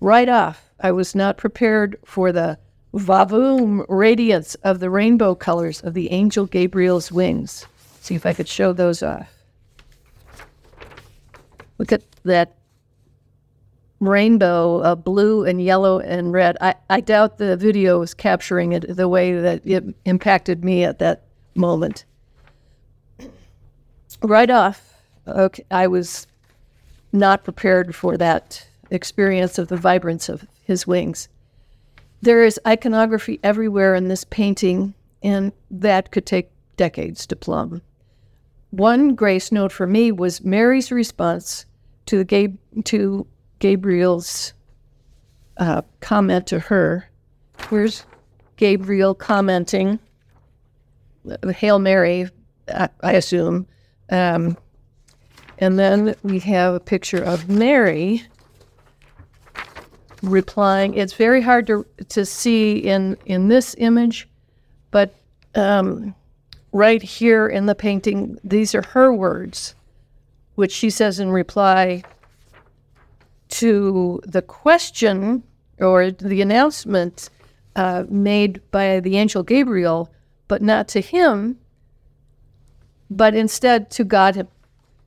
Right 0.00 0.28
off, 0.28 0.72
I 0.80 0.90
was 0.90 1.14
not 1.14 1.36
prepared 1.38 2.00
for 2.04 2.32
the 2.32 2.58
vavoom 2.92 3.84
radiance 3.88 4.56
of 4.56 4.80
the 4.80 4.90
rainbow 4.90 5.36
colors 5.36 5.80
of 5.82 5.94
the 5.94 6.10
angel 6.10 6.46
Gabriel's 6.46 7.12
wings. 7.12 7.64
See 8.00 8.16
if 8.16 8.26
I 8.26 8.32
could 8.32 8.48
show 8.48 8.72
those 8.72 9.04
off. 9.04 9.32
Look 11.78 11.92
at 11.92 12.02
that 12.24 12.56
rainbow 14.00 14.82
of 14.82 15.04
blue 15.04 15.44
and 15.44 15.62
yellow 15.62 16.00
and 16.00 16.32
red. 16.32 16.56
I, 16.60 16.74
I 16.90 17.02
doubt 17.02 17.38
the 17.38 17.56
video 17.56 18.02
is 18.02 18.14
capturing 18.14 18.72
it 18.72 18.96
the 18.96 19.08
way 19.08 19.32
that 19.38 19.64
it 19.64 19.84
impacted 20.04 20.64
me 20.64 20.82
at 20.82 20.98
that 20.98 21.22
moment. 21.54 22.04
Right 24.22 24.50
off, 24.50 24.94
okay, 25.28 25.64
I 25.70 25.86
was 25.86 26.26
not 27.12 27.44
prepared 27.44 27.94
for 27.94 28.16
that 28.16 28.66
experience 28.90 29.58
of 29.58 29.68
the 29.68 29.76
vibrance 29.76 30.28
of 30.28 30.46
his 30.62 30.86
wings. 30.86 31.28
There 32.22 32.44
is 32.44 32.58
iconography 32.66 33.38
everywhere 33.42 33.94
in 33.94 34.08
this 34.08 34.24
painting, 34.24 34.94
and 35.22 35.52
that 35.70 36.10
could 36.10 36.26
take 36.26 36.50
decades 36.76 37.26
to 37.26 37.36
plumb. 37.36 37.82
One 38.70 39.14
grace 39.14 39.52
note 39.52 39.72
for 39.72 39.86
me 39.86 40.12
was 40.12 40.44
Mary's 40.44 40.90
response 40.90 41.66
to, 42.06 42.24
Gab- 42.24 42.58
to 42.84 43.26
Gabriel's 43.58 44.54
uh, 45.58 45.82
comment 46.00 46.46
to 46.48 46.58
her. 46.58 47.08
Where's 47.68 48.04
Gabriel 48.56 49.14
commenting? 49.14 49.98
Hail 51.48 51.78
Mary, 51.78 52.28
I, 52.68 52.88
I 53.02 53.12
assume. 53.12 53.66
Um, 54.10 54.56
and 55.58 55.78
then 55.78 56.14
we 56.22 56.38
have 56.40 56.74
a 56.74 56.80
picture 56.80 57.22
of 57.22 57.48
Mary 57.48 58.22
replying. 60.22 60.94
It's 60.94 61.14
very 61.14 61.42
hard 61.42 61.66
to 61.68 61.86
to 62.08 62.24
see 62.26 62.78
in 62.78 63.16
in 63.26 63.48
this 63.48 63.74
image, 63.78 64.28
but 64.90 65.14
um, 65.54 66.14
right 66.72 67.02
here 67.02 67.46
in 67.46 67.66
the 67.66 67.74
painting, 67.74 68.38
these 68.44 68.74
are 68.74 68.82
her 68.82 69.12
words, 69.12 69.74
which 70.54 70.72
she 70.72 70.90
says 70.90 71.18
in 71.18 71.30
reply 71.30 72.02
to 73.48 74.20
the 74.24 74.42
question 74.42 75.42
or 75.78 76.10
the 76.10 76.42
announcement 76.42 77.30
uh, 77.76 78.04
made 78.08 78.60
by 78.70 79.00
the 79.00 79.16
angel 79.16 79.42
Gabriel, 79.42 80.10
but 80.48 80.62
not 80.62 80.88
to 80.88 81.00
him, 81.00 81.58
but 83.10 83.34
instead 83.34 83.90
to 83.92 84.04
God 84.04 84.46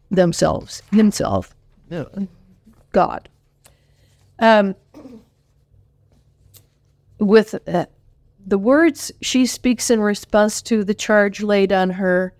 themselves, 0.09 0.81
himself, 0.91 1.55
God. 2.91 3.29
Um, 4.39 4.75
with 7.19 7.55
uh, 7.67 7.85
the 8.45 8.57
words 8.57 9.11
she 9.21 9.45
speaks 9.45 9.89
in 9.89 9.99
response 9.99 10.61
to 10.63 10.83
the 10.83 10.93
charge 10.93 11.41
laid 11.41 11.73
on 11.73 11.91
her 11.91 12.33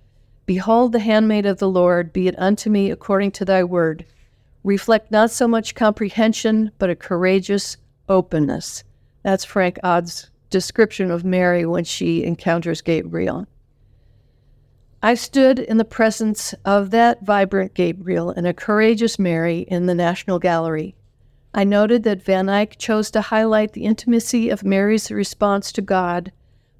Behold, 0.49 0.93
the 0.93 0.99
handmaid 0.99 1.45
of 1.45 1.59
the 1.59 1.69
Lord, 1.69 2.11
be 2.11 2.27
it 2.27 2.33
unto 2.39 2.71
me 2.71 2.89
according 2.89 3.29
to 3.33 3.45
thy 3.45 3.63
word, 3.63 4.03
reflect 4.63 5.11
not 5.11 5.29
so 5.29 5.47
much 5.47 5.75
comprehension, 5.75 6.71
but 6.79 6.89
a 6.89 6.95
courageous 6.95 7.77
openness. 8.07 8.83
That's 9.21 9.45
Frank 9.45 9.77
Odd's 9.83 10.31
description 10.49 11.11
of 11.11 11.23
Mary 11.23 11.67
when 11.67 11.83
she 11.83 12.23
encounters 12.23 12.81
Gabriel. 12.81 13.45
I 15.01 15.13
stood 15.13 15.59
in 15.59 15.77
the 15.77 15.85
presence 15.85 16.53
of 16.65 16.91
that 16.91 17.23
vibrant 17.23 17.73
Gabriel 17.73 18.31
and 18.31 18.45
a 18.45 18.53
courageous 18.53 19.17
Mary 19.17 19.59
in 19.59 19.85
the 19.85 19.95
National 19.95 20.39
Gallery. 20.39 20.93
I 21.53 21.63
noted 21.63 22.03
that 22.03 22.21
Van 22.21 22.49
Eyck 22.49 22.77
chose 22.77 23.09
to 23.11 23.21
highlight 23.21 23.71
the 23.71 23.85
intimacy 23.85 24.49
of 24.49 24.65
Mary's 24.65 25.09
response 25.09 25.71
to 25.71 25.81
God 25.81 26.33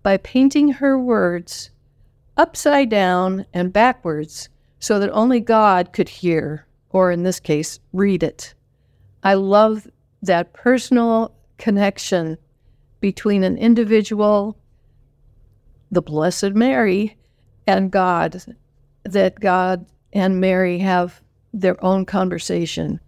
by 0.04 0.18
painting 0.18 0.74
her 0.74 1.00
words 1.00 1.72
upside 2.36 2.90
down 2.90 3.46
and 3.54 3.72
backwards 3.72 4.50
so 4.80 5.00
that 5.00 5.12
only 5.12 5.40
God 5.40 5.94
could 5.94 6.10
hear, 6.10 6.68
or 6.90 7.12
in 7.12 7.24
this 7.24 7.40
case, 7.40 7.80
read 7.94 8.22
it. 8.22 8.54
I 9.24 9.36
love 9.36 9.88
that 10.22 10.52
personal 10.54 11.34
connection 11.58 12.38
between 13.00 13.46
an 13.46 13.58
individual, 13.58 14.58
the 15.90 16.02
Blessed 16.02 16.52
Mary, 16.52 17.18
and 17.78 17.92
God, 17.92 18.42
that 19.04 19.40
God 19.40 19.86
and 20.12 20.42
Mary 20.42 20.80
have 20.80 21.22
their 21.54 21.84
own 21.84 22.06
conversation. 22.06 23.00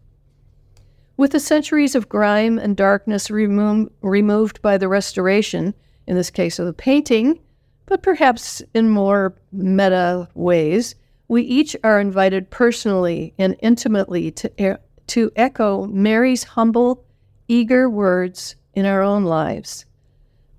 With 1.17 1.31
the 1.31 1.39
centuries 1.39 1.95
of 1.95 2.09
grime 2.09 2.59
and 2.59 2.77
darkness 2.77 3.31
remo- 3.31 3.91
removed 4.01 4.61
by 4.61 4.77
the 4.77 4.87
restoration, 4.87 5.73
in 6.05 6.15
this 6.15 6.29
case 6.29 6.59
of 6.59 6.65
the 6.65 6.73
painting, 6.73 7.39
but 7.87 8.03
perhaps 8.03 8.61
in 8.73 8.89
more 8.89 9.35
meta 9.51 10.27
ways, 10.35 10.95
we 11.27 11.41
each 11.41 11.75
are 11.83 11.99
invited 11.99 12.49
personally 12.49 13.33
and 13.37 13.55
intimately 13.61 14.31
to, 14.31 14.51
er- 14.59 14.79
to 15.07 15.31
echo 15.35 15.87
Mary's 15.87 16.43
humble, 16.43 17.03
eager 17.47 17.89
words 17.89 18.55
in 18.73 18.85
our 18.85 19.01
own 19.01 19.23
lives 19.23 19.85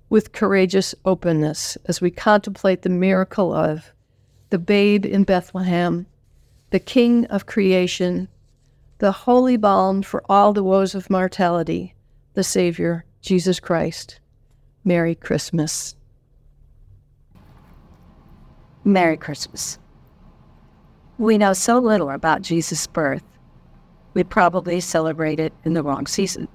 with 0.09 0.31
courageous 0.31 0.93
openness 1.05 1.77
as 1.85 1.99
we 1.99 2.11
contemplate 2.11 2.83
the 2.83 2.89
miracle 2.89 3.51
of 3.51 3.92
the 4.53 4.59
babe 4.59 5.03
in 5.03 5.23
Bethlehem, 5.23 6.05
the 6.69 6.79
King 6.79 7.25
of 7.25 7.47
creation, 7.47 8.27
the 8.99 9.11
holy 9.11 9.57
balm 9.57 10.03
for 10.03 10.21
all 10.29 10.53
the 10.53 10.63
woes 10.63 10.93
of 10.93 11.09
mortality, 11.09 11.95
the 12.35 12.43
Savior, 12.43 13.03
Jesus 13.19 13.59
Christ. 13.59 14.19
Merry 14.83 15.15
Christmas. 15.15 15.95
Merry 18.83 19.17
Christmas. 19.17 19.79
We 21.17 21.39
know 21.39 21.53
so 21.53 21.79
little 21.79 22.11
about 22.11 22.43
Jesus' 22.43 22.85
birth. 22.85 23.23
We 24.13 24.23
probably 24.23 24.81
celebrate 24.81 25.39
it 25.39 25.51
in 25.65 25.73
the 25.73 25.81
wrong 25.81 26.05
season. 26.05 26.47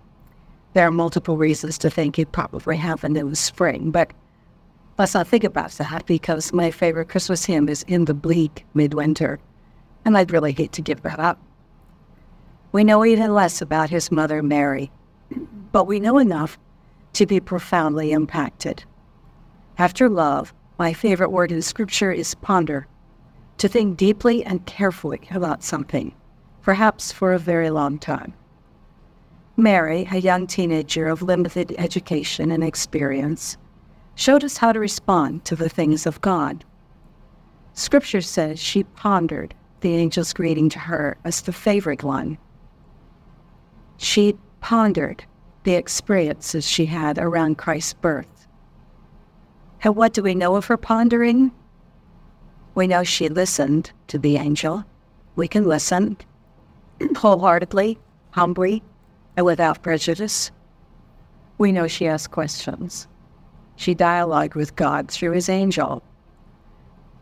There 0.72 0.86
are 0.86 0.92
multiple 0.92 1.36
reasons 1.36 1.76
to 1.78 1.90
think 1.90 2.16
it 2.16 2.30
probably 2.30 2.76
happened 2.76 3.16
in 3.16 3.28
the 3.28 3.34
spring, 3.34 3.90
but 3.90 4.12
let's 4.98 5.14
not 5.14 5.28
think 5.28 5.44
about 5.44 5.70
that 5.72 6.04
because 6.06 6.52
my 6.52 6.70
favorite 6.72 7.08
Christmas 7.08 7.44
hymn 7.44 7.68
is 7.68 7.84
In 7.84 8.04
the 8.04 8.14
Bleak 8.14 8.66
Midwinter, 8.74 9.38
and 10.04 10.18
I'd 10.18 10.32
really 10.32 10.52
hate 10.52 10.72
to 10.72 10.82
give 10.82 11.02
that 11.02 11.20
up. 11.20 11.40
We 12.72 12.82
know 12.82 13.04
even 13.04 13.32
less 13.32 13.62
about 13.62 13.90
his 13.90 14.10
mother, 14.10 14.42
Mary, 14.42 14.90
but 15.72 15.86
we 15.86 16.00
know 16.00 16.18
enough 16.18 16.58
to 17.14 17.26
be 17.26 17.40
profoundly 17.40 18.12
impacted. 18.12 18.84
After 19.78 20.08
love, 20.08 20.52
my 20.78 20.92
favorite 20.92 21.30
word 21.30 21.52
in 21.52 21.62
Scripture 21.62 22.12
is 22.12 22.34
ponder, 22.34 22.86
to 23.58 23.68
think 23.68 23.96
deeply 23.96 24.44
and 24.44 24.66
carefully 24.66 25.20
about 25.30 25.62
something, 25.62 26.14
perhaps 26.62 27.12
for 27.12 27.32
a 27.32 27.38
very 27.38 27.70
long 27.70 27.98
time. 27.98 28.34
Mary, 29.56 30.06
a 30.12 30.18
young 30.18 30.46
teenager 30.46 31.08
of 31.08 31.22
limited 31.22 31.74
education 31.78 32.50
and 32.50 32.62
experience, 32.62 33.56
showed 34.18 34.44
us 34.44 34.58
how 34.58 34.72
to 34.72 34.80
respond 34.80 35.44
to 35.44 35.56
the 35.56 35.68
things 35.68 36.04
of 36.04 36.20
God. 36.20 36.64
Scripture 37.72 38.20
says 38.20 38.58
she 38.58 38.82
pondered 38.84 39.54
the 39.80 39.94
angel's 39.94 40.32
greeting 40.32 40.68
to 40.68 40.78
her 40.78 41.16
as 41.24 41.40
the 41.40 41.52
favorite 41.52 42.02
one 42.02 42.36
she 43.98 44.36
pondered 44.60 45.24
the 45.64 45.74
experiences 45.74 46.66
she 46.66 46.86
had 46.86 47.18
around 47.18 47.58
Christ's 47.58 47.94
birth. 47.94 48.46
And 49.82 49.94
what 49.94 50.14
do 50.14 50.22
we 50.22 50.34
know 50.34 50.56
of 50.56 50.66
her 50.66 50.76
pondering? 50.76 51.52
We 52.74 52.86
know 52.86 53.04
she 53.04 53.28
listened 53.28 53.92
to 54.06 54.18
the 54.18 54.36
angel. 54.36 54.84
We 55.36 55.48
can 55.48 55.64
listen 55.64 56.16
wholeheartedly, 57.16 57.98
humbly, 58.30 58.82
and 59.36 59.44
without 59.44 59.82
prejudice. 59.82 60.50
We 61.58 61.72
know 61.72 61.88
she 61.88 62.06
asked 62.06 62.30
questions. 62.30 63.08
She 63.78 63.94
dialogued 63.94 64.56
with 64.56 64.74
God 64.74 65.08
through 65.08 65.30
his 65.30 65.48
angel. 65.48 66.02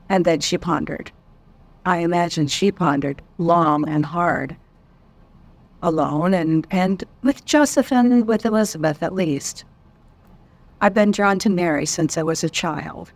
And 0.09 0.25
then 0.25 0.40
she 0.40 0.57
pondered. 0.57 1.12
I 1.85 1.99
imagine 1.99 2.47
she 2.47 2.73
pondered 2.73 3.21
long 3.37 3.87
and 3.87 4.07
hard 4.07 4.57
alone 5.83 6.33
and, 6.33 6.66
and 6.71 7.05
with 7.23 7.45
Joseph 7.45 7.92
and 7.92 8.27
with 8.27 8.47
Elizabeth 8.47 9.03
at 9.03 9.14
least. 9.14 9.66
I've 10.81 10.95
been 10.95 11.11
drawn 11.11 11.38
to 11.40 11.51
Mary 11.51 11.85
since 11.85 12.16
I 12.16 12.23
was 12.23 12.42
a 12.42 12.49
child. 12.49 13.12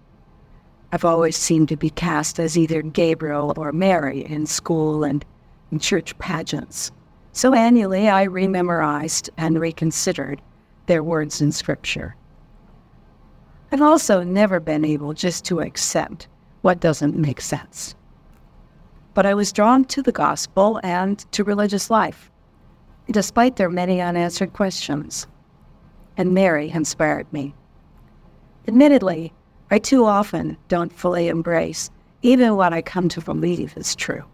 I've 0.93 1.07
always 1.07 1.37
seemed 1.37 1.71
to 1.71 1.77
be 1.77 1.89
cast 1.89 2.39
as 2.39 2.59
either 2.59 2.83
Gabriel 2.83 3.55
or 3.57 3.73
Mary 3.73 4.23
in 4.23 4.45
school 4.45 5.03
and 5.03 5.25
in 5.73 5.79
church 5.79 6.17
pageants. 6.19 6.93
So 7.33 7.55
annually 7.55 8.11
I 8.11 8.27
rememorized 8.27 9.31
and 9.39 9.59
reconsidered 9.59 10.43
their 10.87 11.03
words 11.03 11.41
in 11.41 11.53
Scripture. 11.53 12.17
I've 13.73 13.83
also 13.83 14.23
never 14.23 14.59
been 14.59 14.85
able 14.85 15.13
just 15.13 15.45
to 15.47 15.61
accept 15.61 16.29
what 16.63 16.81
doesn't 16.81 17.17
make 17.17 17.41
sense. 17.41 17.95
But 19.15 19.27
I 19.27 19.35
was 19.35 19.53
drawn 19.53 19.85
to 19.87 20.03
the 20.03 20.13
gospel 20.13 20.81
and 20.83 21.19
to 21.33 21.45
religious 21.45 21.91
life 21.91 22.31
despite 23.11 23.57
their 23.57 23.71
many 23.71 24.01
unanswered 24.01 24.53
questions. 24.53 25.27
And 26.17 26.33
Mary 26.33 26.71
inspired 26.71 27.33
me. 27.33 27.55
Admittedly, 28.69 29.33
I 29.71 29.79
too 29.79 30.05
often 30.05 30.57
don't 30.69 30.93
fully 30.93 31.29
embrace 31.29 31.91
even 32.23 32.57
what 32.57 32.73
I 32.73 32.83
come 32.83 33.09
to 33.11 33.21
believe 33.21 33.77
is 33.77 33.97
true. 33.97 34.25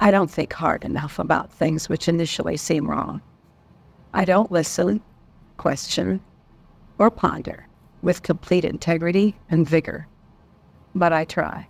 I 0.00 0.10
don't 0.10 0.30
think 0.30 0.52
hard 0.52 0.84
enough 0.84 1.18
about 1.18 1.52
things 1.52 1.88
which 1.88 2.08
initially 2.08 2.56
seem 2.56 2.88
wrong. 2.88 3.20
I 4.12 4.24
don't 4.24 4.50
listen, 4.50 5.02
question, 5.56 6.20
or 6.98 7.10
ponder 7.10 7.66
with 8.04 8.22
complete 8.22 8.64
integrity 8.64 9.34
and 9.50 9.68
vigor. 9.68 10.06
But 10.94 11.12
I 11.12 11.24
try. 11.24 11.66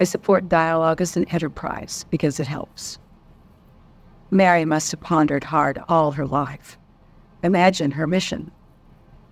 I 0.00 0.04
support 0.04 0.48
dialogue 0.48 1.00
as 1.00 1.16
an 1.16 1.24
enterprise 1.26 2.04
because 2.10 2.40
it 2.40 2.46
helps. 2.46 2.98
Mary 4.30 4.64
must 4.64 4.90
have 4.90 5.00
pondered 5.00 5.44
hard 5.44 5.82
all 5.88 6.12
her 6.12 6.26
life. 6.26 6.76
Imagine 7.42 7.92
her 7.92 8.06
mission. 8.06 8.50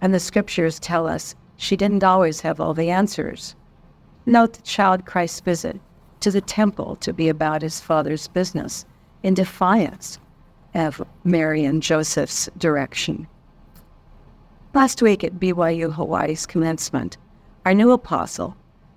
And 0.01 0.15
the 0.15 0.21
scriptures 0.21 0.79
tell 0.79 1.07
us 1.07 1.35
she 1.57 1.77
didn't 1.77 2.05
always 2.05 2.41
have 2.43 2.61
all 2.61 2.75
the 2.75 2.91
answers. 2.91 3.57
Note 4.25 4.53
the 4.55 4.63
child 4.63 5.05
Christ's 5.05 5.41
visit 5.41 5.81
to 6.21 6.31
the 6.31 6.41
temple 6.41 6.97
to 6.97 7.13
be 7.13 7.29
about 7.29 7.63
his 7.63 7.81
father's 7.81 8.29
business 8.29 8.85
in 9.23 9.35
defiance 9.35 10.19
of 10.75 11.03
Mary 11.25 11.65
and 11.65 11.83
Joseph's 11.83 12.49
direction. 12.57 13.27
Last 14.75 15.03
week 15.03 15.25
at 15.25 15.41
BYU 15.41 15.93
Hawaii's 15.93 16.47
commencement, 16.47 17.17
our 17.65 17.75
new 17.75 17.91
apostle, 17.91 18.57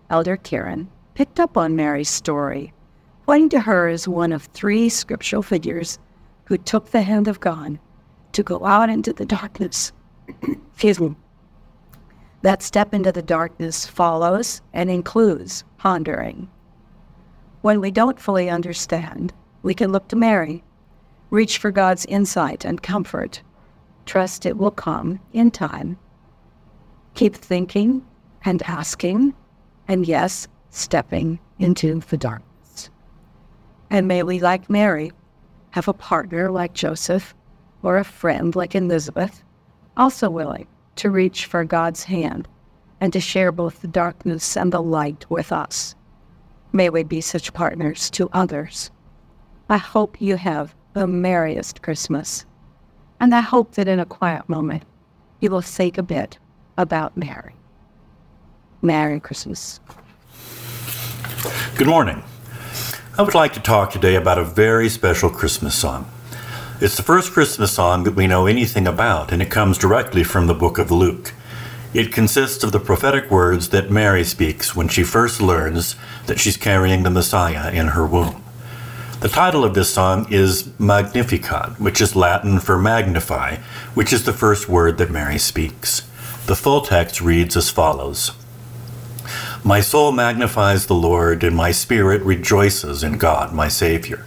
Elder 0.10 0.38
Kearon, 0.38 0.88
picked 1.16 1.40
up 1.40 1.58
on 1.58 1.76
Mary's 1.76 2.10
story 2.10 2.74
pointing 3.26 3.48
to 3.48 3.62
her 3.62 3.88
as 3.88 4.10
one 4.10 4.34
of 4.34 4.44
three 4.44 4.90
scriptural 4.90 5.42
figures 5.42 5.98
who 6.44 6.58
took 6.58 6.90
the 6.90 7.02
hand 7.02 7.30
of 7.30 7.40
God 7.40 7.80
to 8.34 8.44
go 8.44 8.66
out 8.66 8.90
into 8.90 9.14
the 9.14 9.26
darkness. 9.26 9.94
Excuse 10.74 11.00
me. 11.00 11.16
That 12.42 12.62
step 12.62 12.94
into 12.94 13.14
the 13.14 13.22
darkness 13.22 13.86
follows 13.86 14.62
and 14.74 14.90
includes 14.90 15.64
pondering. 15.78 16.50
When 17.62 17.80
we 17.80 17.92
don't 17.92 18.20
fully 18.20 18.50
understand, 18.50 19.34
we 19.64 19.74
can 19.74 19.94
look 19.94 20.10
to 20.10 20.18
Mary, 20.18 20.62
reach 21.30 21.58
for 21.58 21.72
God's 21.72 22.06
insight 22.08 22.66
and 22.66 22.84
comfort, 22.84 23.44
trust 24.12 24.46
it 24.46 24.58
will 24.58 24.72
come 24.72 25.18
in 25.32 25.50
time. 25.50 25.98
Keep 27.14 27.34
thinking 27.34 28.06
and 28.44 28.62
asking, 28.64 29.34
and 29.88 30.06
yes, 30.06 30.50
stepping 30.70 31.40
into 31.60 32.02
the 32.02 32.18
darkness. 32.18 32.90
And 33.90 34.10
may 34.10 34.22
we, 34.24 34.42
like 34.42 34.70
Mary, 34.70 35.14
have 35.70 35.88
a 35.88 35.94
partner 35.94 36.52
like 36.52 36.74
Joseph 36.74 37.34
or 37.84 37.96
a 37.96 38.04
friend 38.04 38.54
like 38.54 38.76
Elizabeth, 38.76 39.44
also 39.96 40.30
willing 40.30 40.68
to 40.98 41.10
reach 41.10 41.46
for 41.46 41.64
God's 41.64 42.04
hand 42.04 42.50
and 43.00 43.14
to 43.14 43.22
share 43.22 43.54
both 43.54 43.80
the 43.80 43.88
darkness 43.88 44.58
and 44.58 44.74
the 44.74 44.84
light 44.84 45.26
with 45.30 45.54
us. 45.54 45.96
May 46.74 46.90
we 46.90 47.04
be 47.04 47.22
such 47.22 47.54
partners 47.54 48.10
to 48.10 48.30
others. 48.34 48.92
I 49.70 49.78
hope 49.78 50.20
you 50.20 50.36
have 50.36 50.76
the 50.96 51.08
merriest 51.08 51.82
Christmas. 51.82 52.46
And 53.22 53.36
I 53.36 53.42
hope 53.42 53.76
that 53.76 53.88
in 53.88 54.00
a 54.00 54.06
quiet 54.06 54.50
moment, 54.50 54.82
you 55.40 55.52
will 55.52 55.62
think 55.62 56.00
a 56.00 56.04
bit 56.04 56.40
about 56.76 57.16
Mary. 57.16 57.54
Merry 58.82 59.20
Christmas. 59.20 59.80
Good 61.78 61.86
morning. 61.86 62.24
I 63.20 63.22
would 63.22 63.36
like 63.36 63.54
to 63.54 63.60
talk 63.60 63.92
today 63.92 64.16
about 64.16 64.40
a 64.40 64.44
very 64.44 64.90
special 64.90 65.30
Christmas 65.30 65.76
song. 65.76 66.10
It's 66.80 66.98
the 66.98 67.04
first 67.04 67.32
Christmas 67.32 67.72
song 67.72 68.06
that 68.06 68.16
we 68.16 68.26
know 68.26 68.48
anything 68.48 68.88
about, 68.88 69.32
and 69.32 69.40
it 69.40 69.52
comes 69.52 69.78
directly 69.78 70.24
from 70.24 70.48
the 70.48 70.56
book 70.56 70.80
of 70.80 70.90
Luke. 70.90 71.36
It 71.94 72.12
consists 72.12 72.64
of 72.64 72.72
the 72.72 72.80
prophetic 72.80 73.30
words 73.30 73.70
that 73.70 73.92
Mary 73.92 74.24
speaks 74.24 74.76
when 74.76 74.88
she 74.88 75.04
first 75.04 75.40
learns 75.40 75.96
that 76.26 76.40
she's 76.40 76.58
carrying 76.58 77.04
the 77.04 77.12
Messiah 77.12 77.72
in 77.72 77.90
her 77.90 78.08
womb. 78.08 78.41
The 79.22 79.30
title 79.30 79.64
of 79.64 79.74
this 79.74 79.94
song 79.94 80.28
is 80.30 80.70
Magnificat, 80.78 81.80
which 81.80 82.02
is 82.02 82.16
Latin 82.16 82.60
for 82.60 82.78
magnify, 82.78 83.58
which 83.94 84.12
is 84.12 84.26
the 84.26 84.34
first 84.34 84.68
word 84.68 84.98
that 84.98 85.12
Mary 85.12 85.38
speaks. 85.38 86.02
The 86.48 86.56
full 86.56 86.82
text 86.82 87.22
reads 87.22 87.56
as 87.56 87.70
follows 87.70 88.32
My 89.64 89.80
soul 89.80 90.12
magnifies 90.12 90.88
the 90.88 90.96
Lord, 90.96 91.44
and 91.44 91.56
my 91.56 91.72
spirit 91.72 92.22
rejoices 92.24 93.04
in 93.04 93.18
God, 93.18 93.54
my 93.54 93.68
Savior 93.68 94.26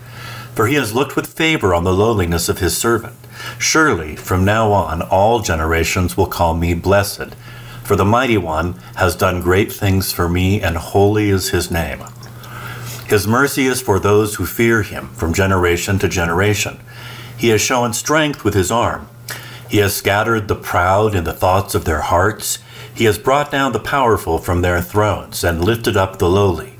for 0.54 0.68
he 0.68 0.76
has 0.76 0.94
looked 0.94 1.16
with 1.16 1.26
favor 1.26 1.74
on 1.74 1.84
the 1.84 1.92
lowliness 1.92 2.48
of 2.48 2.58
his 2.58 2.76
servant. 2.76 3.16
Surely, 3.58 4.14
from 4.14 4.44
now 4.44 4.70
on, 4.70 5.02
all 5.02 5.40
generations 5.40 6.16
will 6.16 6.26
call 6.26 6.54
me 6.54 6.74
blessed, 6.74 7.34
for 7.82 7.96
the 7.96 8.04
Mighty 8.04 8.38
One 8.38 8.74
has 8.96 9.16
done 9.16 9.40
great 9.40 9.72
things 9.72 10.12
for 10.12 10.28
me, 10.28 10.62
and 10.62 10.76
holy 10.76 11.28
is 11.28 11.50
his 11.50 11.70
name. 11.70 12.04
His 13.06 13.26
mercy 13.26 13.66
is 13.66 13.82
for 13.82 13.98
those 13.98 14.36
who 14.36 14.46
fear 14.46 14.82
him 14.82 15.08
from 15.08 15.34
generation 15.34 15.98
to 15.98 16.08
generation. 16.08 16.80
He 17.36 17.48
has 17.48 17.60
shown 17.60 17.92
strength 17.92 18.44
with 18.44 18.54
his 18.54 18.70
arm. 18.70 19.08
He 19.68 19.78
has 19.78 19.94
scattered 19.94 20.48
the 20.48 20.54
proud 20.54 21.14
in 21.14 21.24
the 21.24 21.32
thoughts 21.32 21.74
of 21.74 21.84
their 21.84 22.00
hearts. 22.00 22.58
He 22.94 23.04
has 23.04 23.18
brought 23.18 23.50
down 23.50 23.72
the 23.72 23.80
powerful 23.80 24.38
from 24.38 24.62
their 24.62 24.80
thrones 24.80 25.44
and 25.44 25.64
lifted 25.64 25.96
up 25.96 26.18
the 26.18 26.28
lowly. 26.28 26.74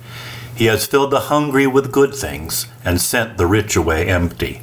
He 0.55 0.67
has 0.67 0.87
filled 0.87 1.11
the 1.11 1.21
hungry 1.21 1.67
with 1.67 1.93
good 1.93 2.15
things 2.15 2.69
and 2.85 3.01
sent 3.01 3.37
the 3.37 3.47
rich 3.47 3.77
away 3.77 4.07
empty. 4.07 4.63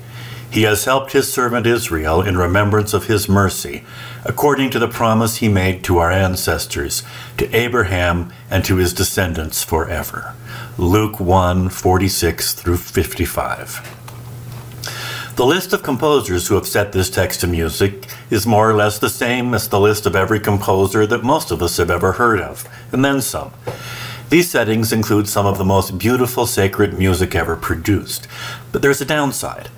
He 0.50 0.64
has 0.64 0.86
helped 0.86 1.12
his 1.12 1.32
servant 1.32 1.66
Israel 1.66 2.22
in 2.22 2.38
remembrance 2.38 2.94
of 2.94 3.06
his 3.06 3.30
mercy, 3.30 3.84
according 4.24 4.70
to 4.70 4.80
the 4.80 4.88
promise 4.88 5.38
he 5.38 5.50
made 5.50 5.84
to 5.84 5.98
our 5.98 6.12
ancestors, 6.12 7.04
to 7.38 7.56
Abraham 7.56 8.32
and 8.50 8.64
to 8.66 8.78
his 8.78 8.94
descendants 8.94 9.64
forever. 9.64 10.34
Luke 10.78 11.20
1 11.20 11.70
46 11.70 12.54
through 12.54 12.78
55. 12.78 13.98
The 15.36 15.46
list 15.46 15.74
of 15.74 15.82
composers 15.82 16.48
who 16.48 16.56
have 16.56 16.68
set 16.68 16.92
this 16.92 17.10
text 17.10 17.42
to 17.42 17.48
music 17.48 18.06
is 18.30 18.46
more 18.46 18.70
or 18.70 18.74
less 18.74 19.00
the 19.00 19.10
same 19.10 19.54
as 19.54 19.68
the 19.68 19.80
list 19.80 20.06
of 20.06 20.16
every 20.16 20.40
composer 20.40 21.08
that 21.08 21.24
most 21.24 21.52
of 21.52 21.64
us 21.64 21.78
have 21.78 21.90
ever 21.90 22.14
heard 22.14 22.42
of, 22.42 22.68
and 22.92 23.04
then 23.04 23.22
some. 23.22 23.52
These 24.30 24.50
settings 24.50 24.94
include 24.94 25.28
some 25.28 25.46
of 25.46 25.58
the 25.58 25.66
most 25.66 25.98
beautiful 25.98 26.46
sacred 26.46 26.98
music 26.98 27.34
ever 27.34 27.56
produced. 27.56 28.28
But 28.72 28.82
there's 28.82 29.02
a 29.02 29.06
downside. 29.06 29.70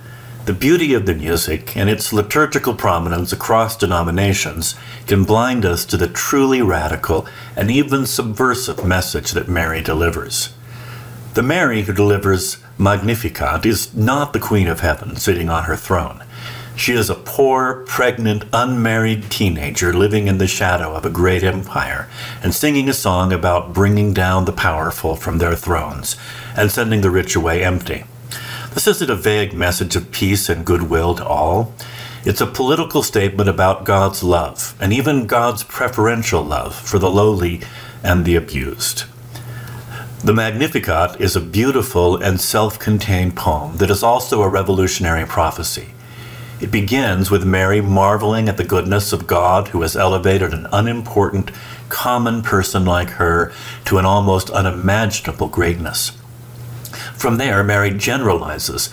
The 0.46 0.52
beauty 0.52 0.92
of 0.92 1.06
the 1.06 1.14
music 1.14 1.74
and 1.74 1.88
its 1.88 2.12
liturgical 2.12 2.74
prominence 2.74 3.32
across 3.32 3.78
denominations 3.78 4.74
can 5.06 5.24
blind 5.24 5.64
us 5.64 5.86
to 5.86 5.96
the 5.96 6.06
truly 6.06 6.60
radical 6.60 7.26
and 7.56 7.70
even 7.70 8.04
subversive 8.04 8.84
message 8.84 9.30
that 9.30 9.48
Mary 9.48 9.80
delivers. 9.80 10.52
The 11.32 11.42
Mary 11.42 11.80
who 11.84 11.94
delivers 11.94 12.58
Magnificat 12.76 13.64
is 13.64 13.94
not 13.94 14.34
the 14.34 14.38
Queen 14.38 14.68
of 14.68 14.80
Heaven 14.80 15.16
sitting 15.16 15.48
on 15.48 15.64
her 15.64 15.76
throne. 15.76 16.22
She 16.76 16.92
is 16.92 17.08
a 17.08 17.14
poor, 17.14 17.82
pregnant, 17.86 18.44
unmarried 18.52 19.30
teenager 19.30 19.94
living 19.94 20.26
in 20.26 20.36
the 20.36 20.46
shadow 20.46 20.94
of 20.94 21.06
a 21.06 21.10
great 21.10 21.42
empire 21.42 22.06
and 22.42 22.52
singing 22.52 22.90
a 22.90 22.92
song 22.92 23.32
about 23.32 23.72
bringing 23.72 24.12
down 24.12 24.44
the 24.44 24.52
powerful 24.52 25.16
from 25.16 25.38
their 25.38 25.56
thrones 25.56 26.16
and 26.54 26.70
sending 26.70 27.00
the 27.00 27.10
rich 27.10 27.34
away 27.34 27.64
empty. 27.64 28.04
This 28.74 28.88
isn't 28.88 29.08
a 29.08 29.14
vague 29.14 29.52
message 29.52 29.94
of 29.94 30.10
peace 30.10 30.48
and 30.48 30.66
goodwill 30.66 31.14
to 31.14 31.24
all. 31.24 31.72
It's 32.24 32.40
a 32.40 32.46
political 32.46 33.04
statement 33.04 33.48
about 33.48 33.84
God's 33.84 34.24
love, 34.24 34.74
and 34.80 34.92
even 34.92 35.28
God's 35.28 35.62
preferential 35.62 36.42
love 36.42 36.74
for 36.74 36.98
the 36.98 37.08
lowly 37.08 37.60
and 38.02 38.24
the 38.24 38.34
abused. 38.34 39.04
The 40.24 40.32
Magnificat 40.32 41.20
is 41.20 41.36
a 41.36 41.40
beautiful 41.40 42.16
and 42.16 42.40
self 42.40 42.80
contained 42.80 43.36
poem 43.36 43.76
that 43.76 43.92
is 43.92 44.02
also 44.02 44.42
a 44.42 44.48
revolutionary 44.48 45.24
prophecy. 45.24 45.94
It 46.60 46.72
begins 46.72 47.30
with 47.30 47.46
Mary 47.46 47.80
marveling 47.80 48.48
at 48.48 48.56
the 48.56 48.64
goodness 48.64 49.12
of 49.12 49.28
God 49.28 49.68
who 49.68 49.82
has 49.82 49.94
elevated 49.94 50.52
an 50.52 50.66
unimportant, 50.72 51.52
common 51.90 52.42
person 52.42 52.84
like 52.84 53.10
her 53.10 53.52
to 53.84 53.98
an 53.98 54.04
almost 54.04 54.50
unimaginable 54.50 55.46
greatness. 55.46 56.10
From 57.24 57.38
there, 57.38 57.64
Mary 57.64 57.90
generalizes. 57.90 58.90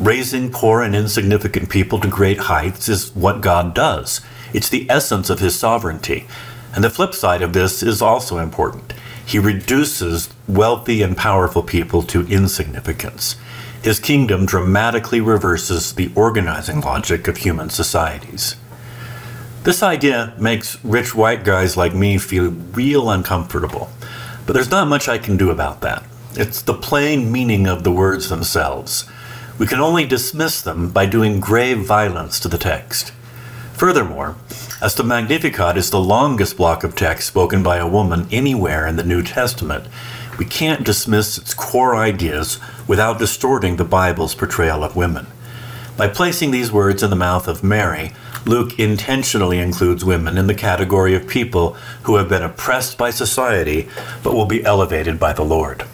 Raising 0.00 0.50
poor 0.50 0.82
and 0.82 0.92
insignificant 0.92 1.70
people 1.70 2.00
to 2.00 2.08
great 2.08 2.38
heights 2.38 2.88
is 2.88 3.14
what 3.14 3.42
God 3.42 3.74
does. 3.74 4.20
It's 4.52 4.68
the 4.68 4.90
essence 4.90 5.30
of 5.30 5.38
his 5.38 5.56
sovereignty. 5.56 6.26
And 6.74 6.82
the 6.82 6.90
flip 6.90 7.14
side 7.14 7.42
of 7.42 7.52
this 7.52 7.80
is 7.80 8.02
also 8.02 8.38
important. 8.38 8.92
He 9.24 9.38
reduces 9.38 10.30
wealthy 10.48 11.00
and 11.00 11.16
powerful 11.16 11.62
people 11.62 12.02
to 12.02 12.26
insignificance 12.26 13.36
his 13.82 14.00
kingdom 14.00 14.46
dramatically 14.46 15.20
reverses 15.20 15.94
the 15.94 16.10
organizing 16.14 16.80
logic 16.80 17.28
of 17.28 17.38
human 17.38 17.70
societies. 17.70 18.56
This 19.62 19.82
idea 19.82 20.34
makes 20.38 20.82
rich 20.84 21.14
white 21.14 21.44
guys 21.44 21.76
like 21.76 21.94
me 21.94 22.18
feel 22.18 22.50
real 22.50 23.08
uncomfortable, 23.10 23.90
but 24.44 24.54
there's 24.54 24.70
not 24.70 24.88
much 24.88 25.08
I 25.08 25.18
can 25.18 25.36
do 25.36 25.50
about 25.50 25.80
that. 25.82 26.04
It's 26.34 26.62
the 26.62 26.74
plain 26.74 27.32
meaning 27.32 27.66
of 27.66 27.82
the 27.82 27.90
words 27.90 28.28
themselves. 28.28 29.04
We 29.58 29.66
can 29.66 29.80
only 29.80 30.06
dismiss 30.06 30.62
them 30.62 30.90
by 30.90 31.06
doing 31.06 31.40
grave 31.40 31.78
violence 31.80 32.38
to 32.40 32.48
the 32.48 32.56
text. 32.56 33.12
Furthermore, 33.72 34.36
as 34.80 34.94
the 34.94 35.02
Magnificat 35.02 35.76
is 35.76 35.90
the 35.90 35.98
longest 35.98 36.56
block 36.56 36.84
of 36.84 36.94
text 36.94 37.26
spoken 37.26 37.64
by 37.64 37.78
a 37.78 37.88
woman 37.88 38.28
anywhere 38.30 38.86
in 38.86 38.94
the 38.94 39.02
New 39.02 39.24
Testament, 39.24 39.88
we 40.38 40.44
can't 40.44 40.84
dismiss 40.84 41.36
its 41.36 41.52
core 41.52 41.96
ideas 41.96 42.60
without 42.86 43.18
distorting 43.18 43.74
the 43.74 43.84
Bible's 43.84 44.36
portrayal 44.36 44.84
of 44.84 44.94
women. 44.94 45.26
By 45.96 46.06
placing 46.06 46.52
these 46.52 46.70
words 46.70 47.02
in 47.02 47.10
the 47.10 47.16
mouth 47.16 47.48
of 47.48 47.64
Mary, 47.64 48.12
Luke 48.46 48.78
intentionally 48.78 49.58
includes 49.58 50.04
women 50.04 50.38
in 50.38 50.46
the 50.46 50.54
category 50.54 51.16
of 51.16 51.26
people 51.26 51.72
who 52.04 52.16
have 52.16 52.28
been 52.28 52.44
oppressed 52.44 52.96
by 52.96 53.10
society 53.10 53.88
but 54.22 54.32
will 54.32 54.46
be 54.46 54.64
elevated 54.64 55.18
by 55.18 55.32
the 55.32 55.44
Lord. 55.44 55.84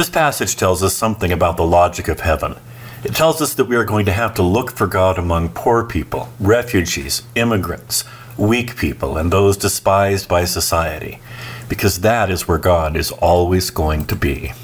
This 0.00 0.08
passage 0.08 0.56
tells 0.56 0.82
us 0.82 0.96
something 0.96 1.30
about 1.30 1.58
the 1.58 1.66
logic 1.66 2.08
of 2.08 2.20
heaven. 2.20 2.56
It 3.04 3.14
tells 3.14 3.42
us 3.42 3.52
that 3.52 3.66
we 3.66 3.76
are 3.76 3.84
going 3.84 4.06
to 4.06 4.12
have 4.12 4.32
to 4.36 4.42
look 4.42 4.70
for 4.72 4.86
God 4.86 5.18
among 5.18 5.50
poor 5.50 5.84
people, 5.84 6.30
refugees, 6.40 7.24
immigrants, 7.34 8.04
weak 8.38 8.76
people, 8.76 9.18
and 9.18 9.30
those 9.30 9.58
despised 9.58 10.26
by 10.26 10.46
society 10.46 11.20
because 11.68 12.00
that 12.00 12.30
is 12.30 12.48
where 12.48 12.56
God 12.56 12.96
is 12.96 13.10
always 13.10 13.68
going 13.68 14.06
to 14.06 14.16
be. 14.16 14.54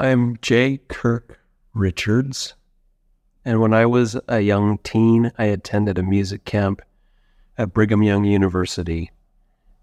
I'm 0.00 0.38
J. 0.42 0.80
Kirk 0.88 1.38
Richards, 1.72 2.54
and 3.44 3.60
when 3.60 3.72
I 3.72 3.86
was 3.86 4.18
a 4.26 4.40
young 4.40 4.78
teen, 4.78 5.30
I 5.38 5.44
attended 5.44 5.98
a 5.98 6.02
music 6.02 6.44
camp 6.44 6.82
at 7.56 7.72
Brigham 7.72 8.02
Young 8.02 8.24
University, 8.24 9.12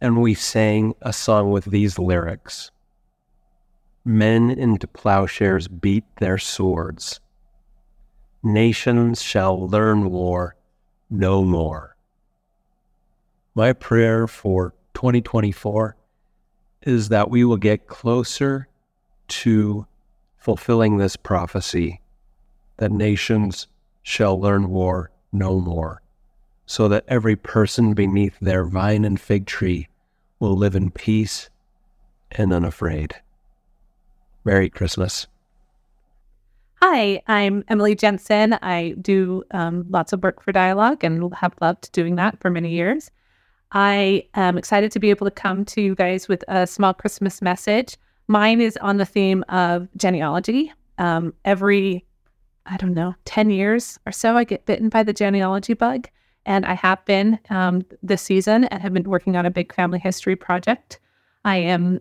and 0.02 0.22
we 0.22 0.34
sang 0.34 0.96
a 1.02 1.14
song 1.14 1.52
with 1.52 1.64
these 1.64 1.98
lyrics 1.98 2.72
Men 4.10 4.50
into 4.50 4.88
plowshares 4.88 5.68
beat 5.68 6.04
their 6.16 6.40
swords. 6.40 7.20
nations 8.42 9.22
shall 9.22 9.70
learn 9.70 10.10
war 10.10 10.56
no 11.12 11.44
more. 11.44 11.96
My 13.54 13.72
prayer 13.72 14.26
for 14.26 14.74
2024 14.96 15.96
is 16.82 17.10
that 17.10 17.30
we 17.30 17.46
will 17.46 17.58
get 17.58 17.86
closer 17.86 18.68
to 19.28 19.86
fulfilling 20.38 20.98
this 20.98 21.16
prophecy 21.16 22.02
that 22.78 22.92
nations 22.92 23.68
shall 24.02 24.42
learn 24.42 24.72
war 24.72 25.12
no 25.32 25.60
more, 25.60 26.02
so 26.66 26.88
that 26.88 27.06
every 27.08 27.36
person 27.36 27.94
beneath 27.94 28.40
their 28.40 28.66
vine 28.66 29.06
and 29.06 29.22
fig 29.22 29.46
tree 29.46 29.88
will 30.40 30.58
live 30.58 30.76
in 30.76 30.90
peace 30.90 31.52
and 32.32 32.52
unafraid. 32.52 33.14
Merry 34.50 34.68
Christmas. 34.68 35.28
Hi, 36.82 37.22
I'm 37.28 37.64
Emily 37.68 37.94
Jensen. 37.94 38.54
I 38.54 38.96
do 39.00 39.44
um, 39.52 39.86
lots 39.90 40.12
of 40.12 40.24
work 40.24 40.42
for 40.42 40.52
Dialogue 40.52 41.04
and 41.04 41.32
have 41.36 41.54
loved 41.62 41.92
doing 41.92 42.16
that 42.16 42.40
for 42.40 42.50
many 42.50 42.72
years. 42.72 43.12
I 43.74 44.24
am 44.34 44.58
excited 44.58 44.92
to 44.94 45.00
be 45.00 45.12
able 45.12 45.28
to 45.28 45.32
come 45.32 45.66
to 45.66 45.82
you 45.82 45.94
guys 45.94 46.28
with 46.28 46.44
a 46.48 46.66
small 46.66 46.96
Christmas 46.96 47.44
message. 47.44 47.96
Mine 48.28 48.60
is 48.60 48.76
on 48.78 48.98
the 48.98 49.06
theme 49.06 49.44
of 49.50 49.88
genealogy. 49.96 50.74
Um, 50.98 51.36
every, 51.46 52.04
I 52.66 52.78
don't 52.78 52.96
know, 52.96 53.14
10 53.26 53.52
years 53.52 54.00
or 54.08 54.12
so, 54.12 54.36
I 54.36 54.46
get 54.46 54.66
bitten 54.66 54.90
by 54.90 55.04
the 55.04 55.14
genealogy 55.14 55.76
bug. 55.76 56.08
And 56.48 56.66
I 56.66 56.74
have 56.74 57.06
been 57.06 57.38
um, 57.52 57.86
this 58.02 58.24
season 58.24 58.64
and 58.64 58.82
have 58.82 58.94
been 58.94 59.04
working 59.04 59.36
on 59.36 59.46
a 59.46 59.52
big 59.52 59.76
family 59.76 60.00
history 60.00 60.36
project. 60.36 61.00
I 61.46 61.58
am 61.58 62.00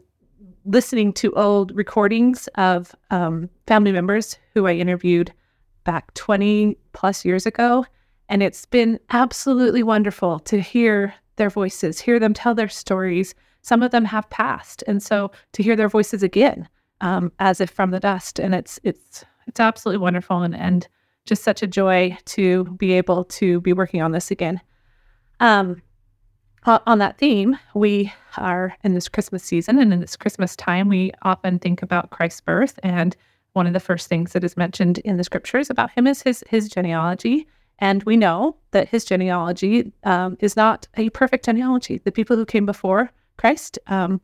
listening 0.65 1.13
to 1.15 1.33
old 1.35 1.75
recordings 1.75 2.47
of 2.57 2.95
um, 3.11 3.49
family 3.67 3.93
members 3.93 4.39
who 4.55 4.67
I 4.67 4.73
interviewed 4.73 5.33
back 5.85 6.13
20 6.15 6.77
plus 6.93 7.25
years 7.25 7.47
ago. 7.47 7.87
And 8.29 8.43
it's 8.43 8.67
been 8.67 9.01
absolutely 9.11 9.83
wonderful 9.83 10.39
to 10.41 10.61
hear 10.61 11.15
their 11.37 11.49
voices, 11.49 12.01
hear 12.01 12.19
them 12.19 12.35
tell 12.35 12.55
their 12.55 12.69
stories. 12.69 13.35
Some 13.63 13.83
of 13.83 13.91
them 13.91 14.05
have 14.05 14.29
passed, 14.29 14.85
and 14.87 15.03
so 15.03 15.31
to 15.53 15.63
hear 15.63 15.77
their 15.77 15.89
voices 15.89 16.23
again, 16.23 16.69
um, 17.01 17.33
as 17.39 17.61
if 17.61 17.71
from 17.71 17.91
the 17.91 18.01
dust, 18.01 18.39
and 18.39 18.55
it's 18.55 18.79
it's 18.85 19.25
it's 19.47 19.61
absolutely 19.61 19.99
wonderful 19.99 20.43
and 20.43 20.55
and 20.55 20.87
just 21.25 21.43
such 21.43 21.63
a 21.63 21.67
joy 21.67 22.17
to 22.27 22.65
be 22.79 22.93
able 22.93 23.25
to 23.25 23.61
be 23.63 23.73
working 23.73 24.03
on 24.03 24.13
this 24.13 24.31
again. 24.31 24.61
Um, 25.41 25.83
on 26.69 26.99
that 26.99 27.19
theme, 27.19 27.59
we 27.75 28.13
are 28.37 28.77
in 28.85 28.95
this 28.95 29.09
Christmas 29.09 29.43
season 29.43 29.79
and 29.79 29.93
in 29.93 30.01
this 30.01 30.17
Christmas 30.17 30.55
time, 30.55 30.89
we 30.89 31.13
often 31.23 31.59
think 31.59 31.83
about 31.83 32.11
Christ's 32.11 32.41
birth. 32.41 32.79
And 32.83 33.17
one 33.55 33.67
of 33.67 33.73
the 33.73 33.81
first 33.81 34.09
things 34.09 34.33
that 34.33 34.45
is 34.45 34.57
mentioned 34.57 34.99
in 34.99 35.17
the 35.17 35.25
scriptures 35.25 35.71
about 35.71 35.91
him 35.91 36.07
is 36.07 36.23
his, 36.23 36.45
his 36.49 36.69
genealogy. 36.69 37.47
And 37.79 38.03
we 38.05 38.17
know 38.17 38.57
that 38.73 38.89
his 38.89 39.05
genealogy 39.05 39.93
um, 40.05 40.37
is 40.41 40.57
not 40.57 40.87
a 40.97 41.11
perfect 41.11 41.45
genealogy. 41.45 41.99
The 41.99 42.13
people 42.13 42.37
who 42.37 42.45
came 42.45 42.67
before 42.67 43.11
Christ 43.37 43.79
um, 43.87 44.21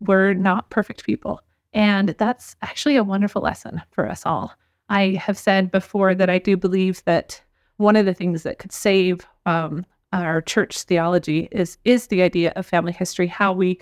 were 0.00 0.34
not 0.34 0.70
perfect 0.70 1.04
people. 1.04 1.40
And 1.72 2.10
that's 2.18 2.56
actually 2.62 2.96
a 2.96 3.04
wonderful 3.04 3.42
lesson 3.42 3.82
for 3.90 4.08
us 4.08 4.24
all. 4.26 4.52
I 4.88 5.20
have 5.22 5.38
said 5.38 5.70
before 5.70 6.14
that 6.14 6.30
I 6.30 6.38
do 6.38 6.56
believe 6.56 7.04
that 7.04 7.40
one 7.76 7.96
of 7.96 8.06
the 8.06 8.14
things 8.14 8.42
that 8.44 8.58
could 8.58 8.72
save 8.72 9.26
um, 9.46 9.84
our 10.22 10.40
church 10.40 10.82
theology 10.82 11.48
is 11.50 11.78
is 11.84 12.06
the 12.06 12.22
idea 12.22 12.52
of 12.56 12.66
family 12.66 12.92
history, 12.92 13.26
how 13.26 13.52
we 13.52 13.80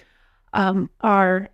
um, 0.53 0.89
are 1.01 1.49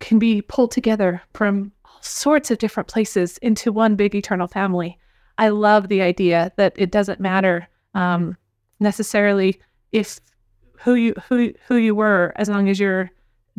can 0.00 0.18
be 0.18 0.42
pulled 0.42 0.70
together 0.70 1.22
from 1.34 1.72
all 1.84 2.02
sorts 2.02 2.50
of 2.50 2.58
different 2.58 2.88
places 2.88 3.38
into 3.38 3.72
one 3.72 3.96
big 3.96 4.14
eternal 4.14 4.48
family. 4.48 4.98
I 5.38 5.48
love 5.48 5.88
the 5.88 6.02
idea 6.02 6.52
that 6.56 6.74
it 6.76 6.90
doesn't 6.90 7.20
matter 7.20 7.68
um, 7.94 8.36
necessarily 8.80 9.60
if 9.92 10.20
who 10.78 10.94
you 10.94 11.14
who 11.28 11.52
who 11.66 11.76
you 11.76 11.94
were, 11.94 12.32
as 12.36 12.48
long 12.48 12.68
as 12.68 12.78
you're 12.78 13.10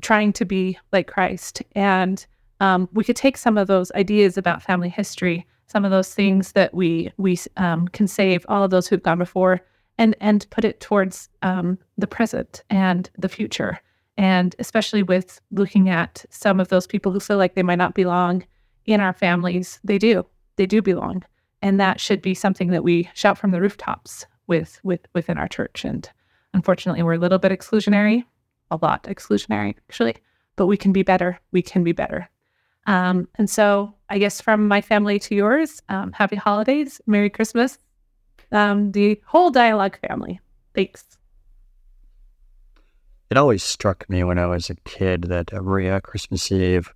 trying 0.02 0.34
to 0.34 0.46
be 0.46 0.78
like 0.92 1.08
Christ. 1.08 1.62
And 1.74 2.26
um, 2.60 2.90
we 2.94 3.04
could 3.04 3.16
take 3.16 3.38
some 3.38 3.58
of 3.58 3.68
those 3.68 3.92
ideas 3.94 4.38
about 4.38 4.64
family 4.64 4.90
history, 4.90 5.46
some 5.68 5.86
of 5.86 5.92
those 5.92 6.14
things 6.14 6.52
that 6.54 6.74
we 6.74 7.12
we 7.18 7.38
um, 7.58 7.88
can 7.90 8.08
save 8.08 8.46
all 8.50 8.64
of 8.64 8.72
those 8.72 8.88
who've 8.88 9.04
gone 9.04 9.20
before, 9.20 9.62
and 9.98 10.16
and 10.20 10.50
put 10.50 10.66
it 10.66 10.80
towards 10.80 11.30
um, 11.42 11.78
the 11.98 12.08
present 12.08 12.64
and 12.70 13.10
the 13.18 13.30
future. 13.30 13.80
And 14.18 14.56
especially 14.60 15.04
with 15.04 15.42
looking 15.52 15.90
at 15.90 16.26
some 16.30 16.60
of 16.60 16.70
those 16.70 16.86
people 16.86 17.12
who 17.12 17.20
feel 17.20 17.38
like 17.38 17.56
they 17.56 17.64
might 17.64 17.78
not 17.78 17.96
belong 17.96 18.46
in 18.86 19.00
our 19.02 19.14
families, 19.14 19.80
they 19.84 19.98
do. 19.98 20.26
They 20.56 20.66
do 20.66 20.82
belong. 20.82 21.24
And 21.62 21.80
that 21.80 22.00
should 22.00 22.22
be 22.22 22.34
something 22.34 22.70
that 22.70 22.84
we 22.84 23.10
shout 23.14 23.38
from 23.38 23.52
the 23.52 23.62
rooftops 23.62 24.26
with 24.48 24.80
with 24.84 25.08
within 25.14 25.38
our 25.38 25.48
church. 25.48 25.86
And 25.86 26.10
unfortunately 26.54 27.04
we're 27.04 27.14
a 27.14 27.20
little 27.20 27.40
bit 27.40 27.52
exclusionary 27.52 28.24
a 28.72 28.80
lot 28.82 29.04
exclusionary 29.04 29.76
actually 29.90 30.16
but 30.56 30.68
we 30.68 30.78
can 30.78 30.94
be 30.94 31.02
better. 31.02 31.40
We 31.52 31.64
can 31.64 31.84
be 31.84 31.94
better. 31.94 32.30
Um, 32.86 33.28
and 33.36 33.50
so 33.50 33.94
i 34.10 34.18
guess 34.20 34.42
from 34.42 34.68
my 34.68 34.82
family 34.82 35.18
to 35.18 35.36
yours 35.36 35.82
um, 35.90 36.12
happy 36.12 36.36
holidays. 36.36 37.00
Merry 37.08 37.30
christmas 37.30 37.78
um, 38.54 38.92
the 38.92 39.20
whole 39.26 39.52
dialogue 39.52 39.98
family 40.08 40.40
thanks 40.74 41.04
it 43.30 43.38
always 43.38 43.64
struck 43.64 44.10
me 44.10 44.24
when 44.24 44.40
i 44.40 44.46
was 44.46 44.70
a 44.70 44.76
kid 44.86 45.24
that 45.24 45.52
every 45.54 45.90
uh, 45.90 46.00
christmas 46.00 46.52
eve 46.52 46.94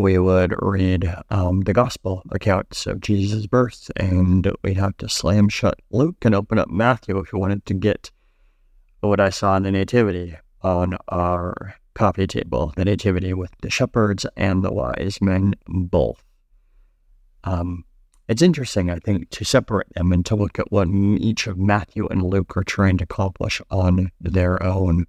we 0.00 0.18
would 0.18 0.54
read 0.60 1.14
um, 1.28 1.60
the 1.62 1.72
gospel 1.72 2.22
accounts 2.30 2.86
of 2.86 3.00
Jesus' 3.00 3.46
birth, 3.46 3.90
and 3.96 4.50
we'd 4.62 4.78
have 4.78 4.96
to 4.98 5.08
slam 5.08 5.48
shut 5.48 5.78
Luke 5.90 6.24
and 6.24 6.34
open 6.34 6.58
up 6.58 6.70
Matthew 6.70 7.18
if 7.18 7.32
we 7.32 7.38
wanted 7.38 7.66
to 7.66 7.74
get 7.74 8.10
what 9.00 9.20
I 9.20 9.30
saw 9.30 9.56
in 9.56 9.62
the 9.62 9.70
Nativity 9.70 10.36
on 10.62 10.96
our 11.08 11.74
coffee 11.94 12.26
table. 12.26 12.72
The 12.76 12.84
Nativity 12.84 13.34
with 13.34 13.52
the 13.60 13.70
shepherds 13.70 14.26
and 14.36 14.62
the 14.62 14.72
wise 14.72 15.18
men 15.20 15.54
both. 15.66 16.22
Um, 17.44 17.84
it's 18.30 18.40
interesting, 18.40 18.90
I 18.90 18.98
think, 18.98 19.28
to 19.30 19.44
separate 19.44 19.92
them 19.94 20.12
and 20.12 20.24
to 20.26 20.36
look 20.36 20.58
at 20.58 20.72
what 20.72 20.88
each 20.88 21.46
of 21.46 21.58
Matthew 21.58 22.06
and 22.06 22.22
Luke 22.22 22.56
are 22.56 22.64
trying 22.64 22.96
to 22.98 23.04
accomplish 23.04 23.60
on 23.70 24.10
their 24.20 24.62
own. 24.62 25.04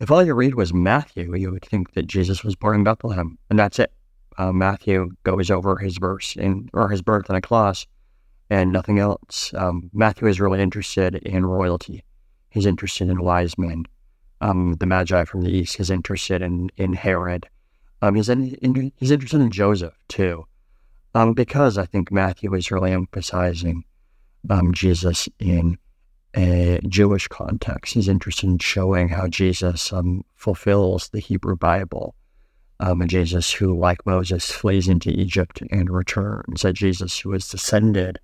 If 0.00 0.10
all 0.10 0.24
you 0.24 0.32
read 0.32 0.54
was 0.54 0.72
Matthew, 0.72 1.34
you 1.36 1.50
would 1.50 1.64
think 1.64 1.92
that 1.92 2.06
Jesus 2.06 2.42
was 2.42 2.56
born 2.56 2.76
in 2.76 2.84
Bethlehem, 2.84 3.36
and 3.50 3.58
that's 3.58 3.78
it 3.78 3.92
uh, 4.40 4.52
Matthew 4.52 5.10
goes 5.22 5.50
over 5.50 5.76
his 5.76 5.98
verse 5.98 6.34
in 6.34 6.70
or 6.72 6.88
his 6.88 7.02
birth 7.02 7.28
in 7.28 7.36
a 7.36 7.42
class 7.42 7.86
and 8.48 8.72
nothing 8.72 8.98
else. 8.98 9.52
Um, 9.54 9.90
Matthew 9.92 10.28
is 10.28 10.40
really 10.40 10.62
interested 10.62 11.14
in 11.16 11.44
royalty. 11.44 12.02
He's 12.48 12.64
interested 12.64 13.10
in 13.10 13.22
wise 13.22 13.58
men. 13.58 13.84
Um, 14.40 14.76
the 14.80 14.86
Magi 14.86 15.24
from 15.26 15.42
the 15.42 15.50
east. 15.50 15.76
He's 15.76 15.90
interested 15.90 16.40
in 16.40 16.70
in 16.78 16.94
Herod. 16.94 17.48
Um, 18.00 18.14
he's 18.14 18.30
in, 18.30 18.54
in, 18.54 18.92
he's 18.96 19.10
interested 19.10 19.42
in 19.42 19.50
Joseph 19.50 19.94
too, 20.08 20.46
um, 21.14 21.34
because 21.34 21.78
I 21.78 21.86
think 21.86 22.12
Matthew 22.12 22.54
is 22.54 22.70
really 22.70 22.92
emphasizing 22.92 23.84
um, 24.48 24.72
Jesus 24.72 25.28
in 25.38 25.78
a 26.34 26.80
Jewish 26.86 27.28
context. 27.28 27.94
He's 27.94 28.08
interested 28.08 28.48
in 28.48 28.58
showing 28.58 29.08
how 29.08 29.26
Jesus 29.26 29.92
um, 29.92 30.24
fulfills 30.36 31.08
the 31.08 31.20
Hebrew 31.20 31.56
Bible 31.56 32.14
um, 32.80 33.02
a 33.02 33.06
Jesus 33.06 33.52
who, 33.52 33.78
like 33.78 34.04
Moses, 34.06 34.50
flees 34.50 34.88
into 34.88 35.10
Egypt 35.10 35.62
and 35.70 35.90
returns, 35.90 36.64
a 36.64 36.72
Jesus 36.72 37.18
who 37.18 37.32
is 37.34 37.48
descended 37.48 38.18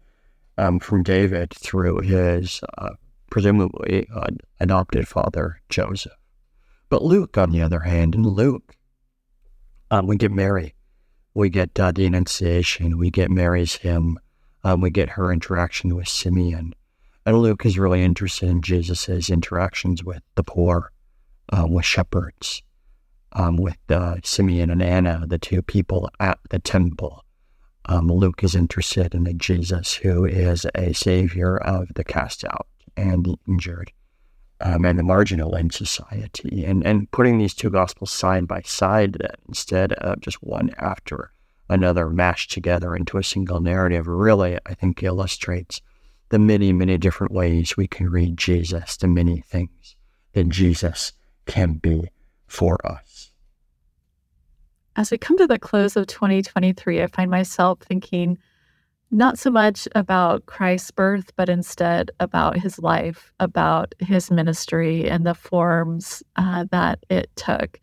um, 0.57 0.81
from 0.81 1.03
David 1.03 1.53
through 1.53 2.01
his 2.01 2.63
uh, 2.79 2.91
presumably 3.31 4.09
uh, 4.15 4.29
adopted 4.59 5.07
father, 5.07 5.61
Joseph. 5.69 6.13
But 6.89 7.03
Luke, 7.03 7.37
on 7.37 7.51
the 7.51 7.61
other 7.61 7.81
hand, 7.81 8.15
in 8.15 8.23
Luke, 8.23 8.77
um, 9.91 10.07
we 10.07 10.17
get 10.17 10.33
Mary. 10.33 10.75
We 11.37 11.51
get 11.51 11.79
uh, 11.79 11.93
the 11.93 12.07
Annunciation. 12.07 12.97
We 12.97 13.11
get 13.11 13.31
Mary's 13.31 13.75
hymn. 13.75 14.19
Um, 14.65 14.81
we 14.81 14.89
get 14.89 15.11
her 15.11 15.31
interaction 15.31 15.95
with 15.95 16.09
Simeon. 16.09 16.75
And 17.27 17.43
Luke 17.43 17.67
is 17.67 17.79
really 17.79 18.03
interested 18.03 18.49
in 18.49 18.63
Jesus' 18.63 19.29
interactions 19.29 20.03
with 20.03 20.23
the 20.37 20.43
poor, 20.43 20.93
uh, 21.53 21.67
with 21.69 21.85
shepherds, 21.85 22.63
um, 23.33 23.59
with 23.59 23.77
uh, 23.91 24.17
Simeon 24.25 24.71
and 24.71 24.83
Anna, 24.83 25.27
the 25.27 25.39
two 25.39 25.61
people 25.61 26.09
at 26.21 26.39
the 26.49 26.59
temple. 26.59 27.23
Um, 27.85 28.09
Luke 28.09 28.43
is 28.43 28.55
interested 28.55 29.15
in 29.15 29.27
a 29.27 29.35
Jesus 29.35 29.93
who 29.93 30.25
is 30.25 30.67
a 30.75 30.95
savior 30.95 31.59
of 31.59 31.89
the 31.97 32.05
cast 32.05 32.47
out 32.47 32.67
and 32.97 33.37
injured 33.47 33.93
um, 34.61 34.85
and 34.85 34.99
the 34.99 35.03
marginal 35.03 35.55
in 35.55 35.71
society. 35.71 36.65
And, 36.65 36.85
and 36.87 37.11
putting 37.11 37.39
these 37.39 37.55
two 37.55 37.71
gospels 37.71 38.11
side 38.11 38.47
by 38.47 38.63
side, 38.63 39.15
then, 39.15 39.35
instead 39.49 39.93
of 39.95 40.21
just 40.21 40.43
one 40.43 40.71
after 40.79 41.33
another 41.69 42.09
mashed 42.09 42.53
together 42.53 42.95
into 42.95 43.19
a 43.19 43.25
single 43.25 43.61
narrative, 43.61 44.07
really, 44.07 44.59
I 44.67 44.75
think, 44.75 45.03
illustrates 45.03 45.81
the 46.29 46.39
many, 46.39 46.73
many 46.73 46.99
different 46.99 47.33
ways 47.33 47.77
we 47.77 47.87
can 47.87 48.09
read 48.09 48.37
Jesus, 48.37 48.97
the 48.97 49.09
many 49.09 49.41
things 49.41 49.97
that 50.33 50.49
Jesus 50.49 51.13
can 51.47 51.75
be 51.75 52.11
for 52.47 52.85
us. 52.87 53.31
As 54.97 55.11
we 55.11 55.19
come 55.19 55.37
to 55.39 55.47
the 55.47 55.59
close 55.59 55.97
of 55.97 56.07
2023, 56.07 57.03
I 57.03 57.07
find 57.07 57.31
myself 57.31 57.81
thinking 57.81 58.39
not 59.11 59.39
so 59.39 59.51
much 59.51 59.87
about 59.95 60.47
Christ's 60.47 60.91
birth, 60.91 61.33
but 61.37 61.49
instead 61.49 62.11
about 62.21 62.59
his 62.59 62.79
life, 62.79 63.33
about 63.41 63.95
his 64.01 64.31
ministry 64.31 65.09
and 65.09 65.25
the 65.25 65.35
forms 65.35 66.23
uh, 66.37 66.65
that 66.71 67.05
it 67.09 67.31
took. 67.37 67.81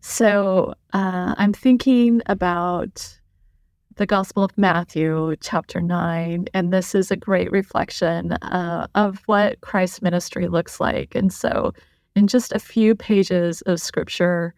So 0.00 0.74
uh, 0.92 1.34
I'm 1.38 1.52
thinking 1.52 2.22
about 2.26 3.18
the 3.96 4.06
Gospel 4.06 4.42
of 4.42 4.56
Matthew, 4.56 5.36
chapter 5.40 5.80
9, 5.80 6.46
and 6.54 6.72
this 6.72 6.94
is 6.94 7.10
a 7.10 7.16
great 7.16 7.50
reflection 7.52 8.32
uh, 8.32 8.86
of 8.94 9.22
what 9.26 9.60
Christ's 9.60 10.02
ministry 10.02 10.48
looks 10.48 10.80
like. 10.80 11.14
And 11.14 11.32
so, 11.32 11.72
in 12.16 12.26
just 12.26 12.52
a 12.52 12.58
few 12.58 12.94
pages 12.94 13.62
of 13.62 13.80
scripture, 13.80 14.54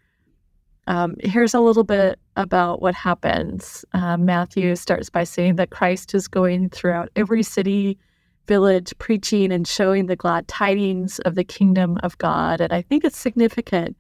um, 0.87 1.17
here's 1.21 1.55
a 1.55 1.61
little 1.61 1.85
bit 1.85 2.19
about 2.37 2.83
what 2.83 2.95
happens. 2.95 3.85
Uh, 3.93 4.17
Matthew 4.17 4.77
starts 4.77 5.11
by 5.11 5.25
saying 5.25 5.57
that 5.57 5.71
Christ 5.71 6.15
is 6.15 6.29
going 6.29 6.71
throughout 6.71 7.11
every 7.17 7.43
city, 7.43 7.99
village, 8.47 8.93
preaching 8.99 9.53
and 9.53 9.67
showing 9.67 10.07
the 10.07 10.17
glad 10.17 10.49
tidings 10.49 11.19
of 11.21 11.35
the 11.35 11.45
kingdom 11.45 11.99
of 12.03 12.19
God. 12.19 12.61
And 12.61 12.73
I 12.73 12.83
think 12.83 13.05
it's 13.05 13.19
significant 13.19 13.97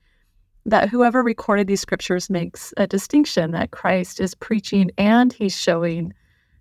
that 0.66 0.88
whoever 0.88 1.22
recorded 1.22 1.66
these 1.66 1.80
scriptures 1.80 2.30
makes 2.30 2.72
a 2.76 2.86
distinction 2.86 3.50
that 3.52 3.70
Christ 3.70 4.20
is 4.20 4.34
preaching 4.34 4.90
and 4.96 5.32
he's 5.32 5.56
showing 5.56 6.12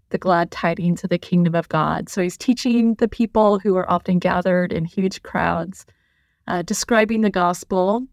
the 0.09 0.17
glad 0.17 0.51
tidings 0.51 1.03
of 1.03 1.09
the 1.09 1.17
kingdom 1.17 1.55
of 1.55 1.69
God. 1.69 2.09
So 2.09 2.21
he's 2.21 2.37
teaching 2.37 2.93
the 2.95 3.07
people 3.07 3.59
who 3.59 3.75
are 3.77 3.89
often 3.89 4.19
gathered 4.19 4.71
in 4.71 4.85
huge 4.85 5.23
crowds, 5.23 5.85
uh, 6.47 6.61
describing 6.61 7.21
the 7.21 7.29
gospel 7.29 8.05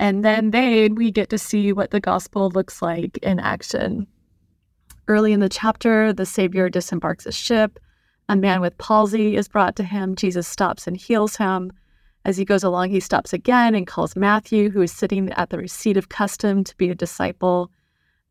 and 0.00 0.24
then 0.24 0.50
they, 0.50 0.88
we 0.88 1.10
get 1.10 1.28
to 1.28 1.36
see 1.36 1.74
what 1.74 1.90
the 1.90 2.00
gospel 2.00 2.48
looks 2.48 2.80
like 2.80 3.18
in 3.18 3.38
action. 3.38 4.06
Early 5.06 5.34
in 5.34 5.40
the 5.40 5.48
chapter, 5.50 6.10
the 6.10 6.24
Savior 6.24 6.70
disembarks 6.70 7.26
a 7.26 7.32
ship. 7.32 7.78
A 8.30 8.34
man 8.34 8.62
with 8.62 8.78
palsy 8.78 9.36
is 9.36 9.46
brought 9.46 9.76
to 9.76 9.84
him. 9.84 10.16
Jesus 10.16 10.48
stops 10.48 10.86
and 10.86 10.96
heals 10.96 11.36
him. 11.36 11.70
As 12.24 12.38
he 12.38 12.46
goes 12.46 12.64
along, 12.64 12.88
he 12.88 13.00
stops 13.00 13.34
again 13.34 13.74
and 13.74 13.86
calls 13.86 14.16
Matthew, 14.16 14.70
who 14.70 14.80
is 14.80 14.90
sitting 14.90 15.30
at 15.32 15.50
the 15.50 15.58
receipt 15.58 15.98
of 15.98 16.08
custom, 16.08 16.64
to 16.64 16.74
be 16.78 16.88
a 16.88 16.94
disciple. 16.94 17.70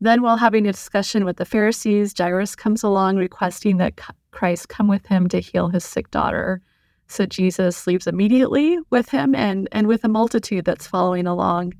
Then, 0.00 0.22
while 0.22 0.38
having 0.38 0.66
a 0.66 0.72
discussion 0.72 1.24
with 1.24 1.36
the 1.36 1.44
Pharisees, 1.44 2.14
Jairus 2.18 2.56
comes 2.56 2.82
along 2.82 3.16
requesting 3.16 3.76
that 3.76 4.00
Christ 4.32 4.68
come 4.68 4.88
with 4.88 5.06
him 5.06 5.28
to 5.28 5.38
heal 5.38 5.68
his 5.68 5.84
sick 5.84 6.10
daughter. 6.10 6.62
So 7.10 7.26
Jesus 7.26 7.88
leaves 7.88 8.06
immediately 8.06 8.78
with 8.90 9.08
him 9.08 9.34
and, 9.34 9.68
and 9.72 9.88
with 9.88 10.04
a 10.04 10.08
multitude 10.08 10.64
that's 10.64 10.86
following 10.86 11.26
along. 11.26 11.74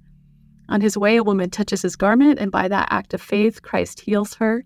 On 0.69 0.81
his 0.81 0.99
way, 0.99 1.17
a 1.17 1.23
woman 1.23 1.51
touches 1.51 1.83
his 1.83 1.95
garment, 1.95 2.41
and 2.41 2.51
by 2.51 2.67
that 2.67 2.89
act 2.91 3.15
of 3.15 3.23
faith, 3.23 3.63
Christ 3.63 4.01
heals 4.01 4.35
her. 4.35 4.65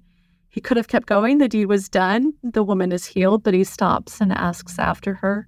He 0.48 0.62
could 0.62 0.78
have 0.78 0.88
kept 0.88 1.06
going. 1.06 1.36
The 1.36 1.48
deed 1.48 1.66
was 1.66 1.90
done. 1.90 2.32
The 2.42 2.64
woman 2.64 2.92
is 2.92 3.04
healed, 3.04 3.42
but 3.42 3.52
he 3.52 3.62
stops 3.62 4.22
and 4.22 4.32
asks 4.32 4.78
after 4.78 5.12
her. 5.12 5.46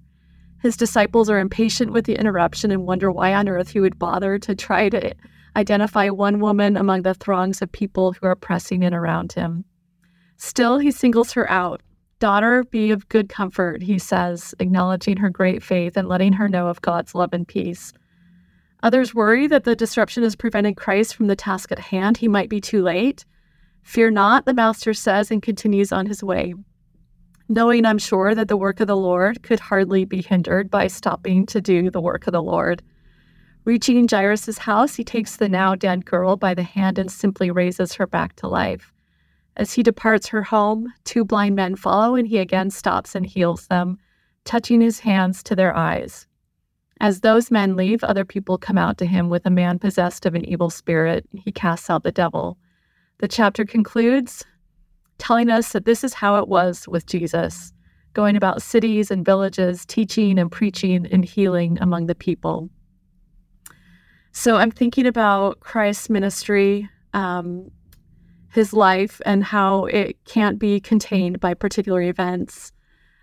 His 0.61 0.77
disciples 0.77 1.31
are 1.31 1.39
impatient 1.39 1.91
with 1.91 2.05
the 2.05 2.15
interruption 2.15 2.69
and 2.69 2.85
wonder 2.85 3.11
why 3.11 3.33
on 3.33 3.49
earth 3.49 3.69
he 3.69 3.79
would 3.79 3.97
bother 3.97 4.37
to 4.37 4.53
try 4.53 4.87
to 4.89 5.15
identify 5.55 6.09
one 6.09 6.39
woman 6.39 6.77
among 6.77 7.01
the 7.01 7.15
throngs 7.15 7.63
of 7.63 7.71
people 7.71 8.13
who 8.13 8.27
are 8.27 8.35
pressing 8.35 8.83
in 8.83 8.93
around 8.93 9.31
him. 9.33 9.65
Still, 10.37 10.77
he 10.77 10.91
singles 10.91 11.31
her 11.31 11.49
out. 11.49 11.81
Daughter, 12.19 12.63
be 12.63 12.89
of 12.89 13.07
good 13.09 13.29
comfort, 13.29 13.83
he 13.83 13.99
says, 13.99 14.55
acknowledging 14.59 15.17
her 15.17 15.29
great 15.29 15.61
faith 15.61 15.95
and 15.95 16.07
letting 16.07 16.33
her 16.33 16.49
know 16.49 16.67
of 16.67 16.81
God's 16.81 17.13
love 17.13 17.31
and 17.31 17.47
peace. 17.47 17.93
Others 18.81 19.13
worry 19.13 19.47
that 19.47 19.65
the 19.65 19.75
disruption 19.75 20.23
has 20.23 20.35
prevented 20.35 20.77
Christ 20.77 21.15
from 21.15 21.27
the 21.27 21.35
task 21.35 21.71
at 21.71 21.79
hand. 21.79 22.17
He 22.17 22.27
might 22.27 22.49
be 22.49 22.59
too 22.59 22.81
late. 22.81 23.23
Fear 23.83 24.11
not, 24.11 24.45
the 24.45 24.53
Master 24.53 24.93
says, 24.93 25.29
and 25.29 25.41
continues 25.41 25.91
on 25.91 26.07
his 26.07 26.23
way. 26.23 26.55
Knowing, 27.49 27.85
I'm 27.85 27.99
sure, 27.99 28.35
that 28.35 28.47
the 28.47 28.57
work 28.57 28.79
of 28.79 28.87
the 28.87 28.97
Lord 28.97 29.43
could 29.43 29.59
hardly 29.59 30.03
be 30.03 30.21
hindered 30.21 30.69
by 30.69 30.87
stopping 30.87 31.45
to 31.45 31.61
do 31.61 31.89
the 31.89 32.01
work 32.01 32.27
of 32.27 32.33
the 32.33 32.41
Lord. 32.41 32.81
Reaching 33.63 34.07
Jairus' 34.07 34.57
house, 34.57 34.95
he 34.95 35.03
takes 35.03 35.37
the 35.37 35.49
now 35.49 35.75
dead 35.75 36.05
girl 36.05 36.35
by 36.35 36.53
the 36.53 36.63
hand 36.63 36.97
and 36.97 37.11
simply 37.11 37.51
raises 37.51 37.93
her 37.93 38.07
back 38.07 38.35
to 38.37 38.47
life. 38.47 38.91
As 39.57 39.73
he 39.73 39.81
departs 39.81 40.27
her 40.27 40.43
home, 40.43 40.93
two 41.03 41.25
blind 41.25 41.55
men 41.55 41.75
follow, 41.75 42.15
and 42.15 42.27
he 42.27 42.37
again 42.37 42.69
stops 42.69 43.15
and 43.15 43.25
heals 43.25 43.67
them, 43.67 43.97
touching 44.45 44.81
his 44.81 44.99
hands 44.99 45.41
to 45.43 45.55
their 45.55 45.75
eyes. 45.75 46.27
As 47.01 47.21
those 47.21 47.51
men 47.51 47.75
leave, 47.75 48.03
other 48.03 48.23
people 48.23 48.59
come 48.59 48.77
out 48.77 48.99
to 48.99 49.05
him 49.05 49.29
with 49.29 49.45
a 49.45 49.51
man 49.51 49.79
possessed 49.79 50.25
of 50.25 50.35
an 50.35 50.45
evil 50.45 50.69
spirit. 50.69 51.27
He 51.33 51.51
casts 51.51 51.89
out 51.89 52.03
the 52.03 52.11
devil. 52.11 52.57
The 53.17 53.27
chapter 53.27 53.65
concludes 53.65 54.45
telling 55.17 55.49
us 55.49 55.71
that 55.71 55.85
this 55.85 56.03
is 56.03 56.13
how 56.13 56.37
it 56.37 56.47
was 56.47 56.87
with 56.87 57.07
Jesus, 57.07 57.73
going 58.13 58.35
about 58.35 58.61
cities 58.61 59.09
and 59.09 59.25
villages, 59.25 59.87
teaching 59.87 60.37
and 60.37 60.51
preaching 60.51 61.07
and 61.07 61.25
healing 61.25 61.79
among 61.81 62.05
the 62.05 62.15
people. 62.15 62.69
So 64.33 64.57
I'm 64.57 64.69
thinking 64.69 65.07
about 65.07 65.59
Christ's 65.61 66.11
ministry 66.11 66.87
um, 67.13 67.71
his 68.57 68.73
life 68.73 69.21
and 69.25 69.43
how 69.43 69.85
it 69.85 70.17
can't 70.25 70.59
be 70.59 70.79
contained 70.79 71.39
by 71.39 71.53
particular 71.53 72.01
events. 72.01 72.73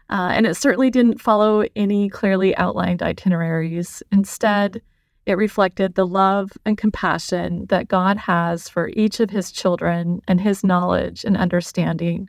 Uh, 0.09 0.31
and 0.33 0.47
it 0.47 0.55
certainly 0.55 0.91
didn't 0.91 1.21
follow 1.21 1.65
any 1.77 2.09
clearly 2.09 2.57
outlined 2.57 3.03
itineraries. 3.03 4.03
Instead, 4.13 4.81
it 5.27 5.35
reflected 5.35 5.95
the 5.95 6.07
love 6.07 6.53
and 6.65 6.79
compassion 6.79 7.67
that 7.69 7.89
God 7.89 8.17
has 8.17 8.69
for 8.69 8.91
each 8.95 9.21
of 9.21 9.31
his 9.31 9.51
children 9.51 10.21
and 10.29 10.41
his 10.41 10.63
knowledge 10.63 11.25
and 11.25 11.37
understanding 11.37 12.29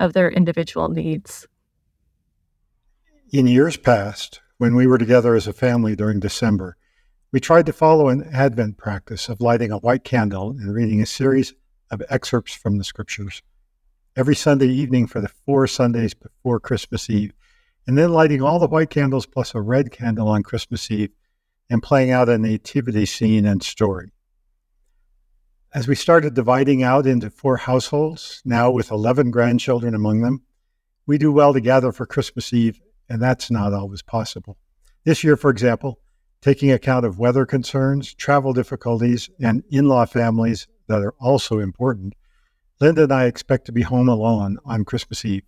of 0.00 0.12
their 0.12 0.30
individual 0.30 0.88
needs. 0.88 1.46
In 3.30 3.46
years 3.46 3.76
past, 3.76 4.40
when 4.56 4.74
we 4.74 4.86
were 4.86 4.98
together 4.98 5.34
as 5.34 5.46
a 5.46 5.52
family 5.52 5.94
during 5.94 6.20
December, 6.20 6.76
we 7.30 7.40
tried 7.40 7.66
to 7.66 7.72
follow 7.72 8.08
an 8.08 8.26
Advent 8.32 8.78
practice 8.78 9.28
of 9.28 9.40
lighting 9.40 9.70
a 9.70 9.78
white 9.78 10.04
candle 10.04 10.50
and 10.50 10.72
reading 10.72 11.02
a 11.02 11.06
series 11.06 11.52
of 11.90 12.02
excerpts 12.08 12.54
from 12.54 12.78
the 12.78 12.84
scriptures 12.84 13.42
every 14.18 14.34
Sunday 14.34 14.66
evening 14.66 15.06
for 15.06 15.20
the 15.20 15.28
four 15.28 15.66
Sundays 15.68 16.12
before 16.12 16.58
Christmas 16.58 17.08
Eve, 17.08 17.32
and 17.86 17.96
then 17.96 18.12
lighting 18.12 18.42
all 18.42 18.58
the 18.58 18.66
white 18.66 18.90
candles 18.90 19.26
plus 19.26 19.54
a 19.54 19.60
red 19.60 19.92
candle 19.92 20.26
on 20.26 20.42
Christmas 20.42 20.90
Eve 20.90 21.12
and 21.70 21.82
playing 21.82 22.10
out 22.10 22.28
a 22.28 22.36
nativity 22.36 23.06
scene 23.06 23.46
and 23.46 23.62
story. 23.62 24.10
As 25.72 25.86
we 25.86 25.94
started 25.94 26.34
dividing 26.34 26.82
out 26.82 27.06
into 27.06 27.30
four 27.30 27.58
households, 27.58 28.42
now 28.44 28.70
with 28.70 28.90
11 28.90 29.30
grandchildren 29.30 29.94
among 29.94 30.22
them, 30.22 30.42
we 31.06 31.16
do 31.16 31.30
well 31.30 31.52
to 31.52 31.60
gather 31.60 31.92
for 31.92 32.04
Christmas 32.04 32.52
Eve, 32.52 32.80
and 33.08 33.22
that's 33.22 33.50
not 33.50 33.72
always 33.72 34.02
possible. 34.02 34.58
This 35.04 35.22
year, 35.22 35.36
for 35.36 35.50
example, 35.50 36.00
taking 36.40 36.72
account 36.72 37.06
of 37.06 37.18
weather 37.18 37.46
concerns, 37.46 38.14
travel 38.14 38.52
difficulties, 38.52 39.30
and 39.40 39.62
in 39.70 39.86
law 39.88 40.06
families 40.06 40.66
that 40.88 41.02
are 41.02 41.14
also 41.20 41.60
important, 41.60 42.14
Linda 42.80 43.04
and 43.04 43.12
I 43.12 43.24
expect 43.24 43.66
to 43.66 43.72
be 43.72 43.82
home 43.82 44.08
alone 44.08 44.58
on 44.64 44.84
Christmas 44.84 45.24
Eve. 45.24 45.44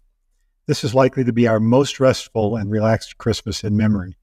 This 0.67 0.85
is 0.85 0.95
likely 0.95 1.25
to 1.25 1.33
be 1.33 1.49
our 1.49 1.61
most 1.61 1.99
restful 1.99 2.57
and 2.57 2.71
relaxed 2.71 3.19
Christmas 3.19 3.65
in 3.65 3.77
memory. 3.77 4.17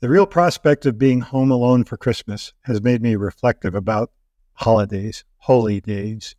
The 0.00 0.08
real 0.08 0.26
prospect 0.26 0.86
of 0.86 0.98
being 0.98 1.20
home 1.20 1.50
alone 1.50 1.84
for 1.84 1.96
Christmas 1.96 2.52
has 2.62 2.82
made 2.82 3.02
me 3.02 3.16
reflective 3.16 3.74
about 3.74 4.10
holidays, 4.54 5.24
holy 5.38 5.80
days. 5.80 6.36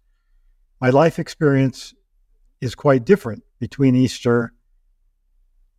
My 0.80 0.90
life 0.90 1.20
experience 1.20 1.94
is 2.62 2.76
quite 2.76 3.06
different 3.06 3.44
between 3.60 3.96
Easter, 3.96 4.54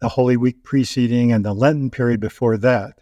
the 0.00 0.10
Holy 0.10 0.36
Week 0.36 0.62
preceding, 0.62 1.32
and 1.32 1.44
the 1.44 1.54
Lenten 1.54 1.90
period 1.90 2.20
before 2.20 2.56
that, 2.58 3.00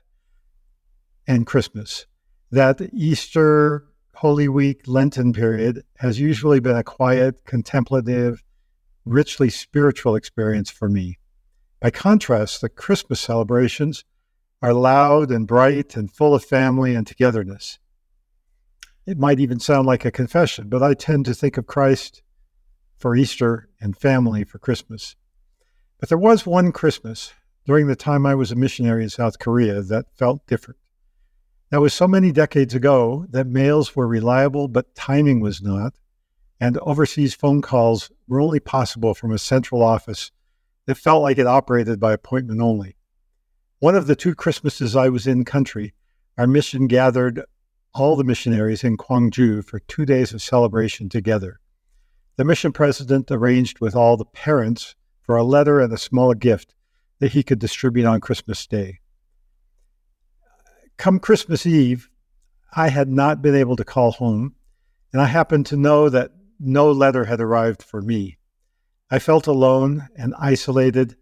and 1.26 1.46
Christmas. 1.46 2.06
That 2.50 2.80
Easter 2.92 3.86
Holy 4.16 4.48
Week 4.48 4.82
Lenten 4.86 5.32
period 5.32 5.82
has 5.98 6.20
usually 6.20 6.60
been 6.60 6.76
a 6.76 6.84
quiet, 6.84 7.44
contemplative, 7.44 8.42
richly 9.04 9.50
spiritual 9.50 10.14
experience 10.14 10.70
for 10.70 10.88
me. 10.88 11.18
By 11.80 11.90
contrast, 11.90 12.60
the 12.60 12.68
Christmas 12.68 13.20
celebrations 13.20 14.04
are 14.62 14.72
loud 14.72 15.30
and 15.30 15.46
bright 15.46 15.96
and 15.96 16.10
full 16.10 16.34
of 16.34 16.44
family 16.44 16.94
and 16.94 17.06
togetherness. 17.06 17.78
It 19.04 19.18
might 19.18 19.40
even 19.40 19.60
sound 19.60 19.86
like 19.86 20.04
a 20.04 20.10
confession, 20.10 20.68
but 20.68 20.82
I 20.82 20.94
tend 20.94 21.26
to 21.26 21.34
think 21.34 21.58
of 21.58 21.66
Christ 21.66 22.22
for 22.96 23.14
Easter 23.14 23.68
and 23.80 23.96
family 23.96 24.44
for 24.44 24.58
Christmas. 24.58 25.16
But 25.98 26.08
there 26.08 26.16
was 26.16 26.46
one 26.46 26.72
Christmas 26.72 27.34
during 27.66 27.86
the 27.86 27.96
time 27.96 28.24
I 28.24 28.34
was 28.34 28.52
a 28.52 28.56
missionary 28.56 29.02
in 29.02 29.10
South 29.10 29.38
Korea 29.38 29.82
that 29.82 30.06
felt 30.16 30.46
different. 30.46 30.78
That 31.74 31.80
was 31.80 31.92
so 31.92 32.06
many 32.06 32.30
decades 32.30 32.72
ago 32.72 33.26
that 33.30 33.48
mails 33.48 33.96
were 33.96 34.06
reliable, 34.06 34.68
but 34.68 34.94
timing 34.94 35.40
was 35.40 35.60
not, 35.60 35.98
and 36.60 36.78
overseas 36.78 37.34
phone 37.34 37.62
calls 37.62 38.12
were 38.28 38.40
only 38.40 38.60
possible 38.60 39.12
from 39.12 39.32
a 39.32 39.38
central 39.38 39.82
office 39.82 40.30
that 40.86 40.94
felt 40.94 41.24
like 41.24 41.36
it 41.36 41.48
operated 41.48 41.98
by 41.98 42.12
appointment 42.12 42.60
only. 42.60 42.94
One 43.80 43.96
of 43.96 44.06
the 44.06 44.14
two 44.14 44.36
Christmases 44.36 44.94
I 44.94 45.08
was 45.08 45.26
in 45.26 45.44
country, 45.44 45.94
our 46.38 46.46
mission 46.46 46.86
gathered 46.86 47.42
all 47.92 48.14
the 48.14 48.22
missionaries 48.22 48.84
in 48.84 48.96
Gwangju 48.96 49.64
for 49.64 49.80
two 49.80 50.06
days 50.06 50.32
of 50.32 50.42
celebration 50.42 51.08
together. 51.08 51.58
the 52.36 52.44
mission 52.44 52.70
president 52.70 53.32
arranged 53.32 53.80
with 53.80 53.96
all 53.96 54.16
the 54.16 54.24
parents 54.24 54.94
for 55.22 55.36
a 55.36 55.42
letter 55.42 55.80
and 55.80 55.92
a 55.92 55.98
small 55.98 56.34
gift 56.34 56.72
that 57.18 57.32
he 57.32 57.42
could 57.42 57.58
distribute 57.58 58.06
on 58.06 58.20
Christmas 58.20 58.64
Day. 58.64 59.00
Come 60.96 61.18
Christmas 61.18 61.66
Eve, 61.66 62.08
I 62.76 62.88
had 62.88 63.08
not 63.08 63.42
been 63.42 63.54
able 63.54 63.76
to 63.76 63.84
call 63.84 64.12
home, 64.12 64.54
and 65.12 65.20
I 65.20 65.26
happened 65.26 65.66
to 65.66 65.76
know 65.76 66.08
that 66.08 66.32
no 66.58 66.90
letter 66.90 67.24
had 67.24 67.40
arrived 67.40 67.82
for 67.82 68.00
me. 68.00 68.38
I 69.10 69.18
felt 69.18 69.46
alone 69.46 70.08
and 70.16 70.34
isolated, 70.38 71.16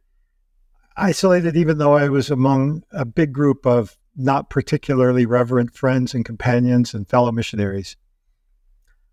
isolated 0.96 1.56
even 1.56 1.78
though 1.78 1.94
I 1.94 2.08
was 2.08 2.30
among 2.30 2.84
a 2.92 3.04
big 3.04 3.32
group 3.32 3.66
of 3.66 3.98
not 4.14 4.50
particularly 4.50 5.26
reverent 5.26 5.74
friends 5.74 6.14
and 6.14 6.24
companions 6.24 6.94
and 6.94 7.08
fellow 7.08 7.32
missionaries. 7.32 7.96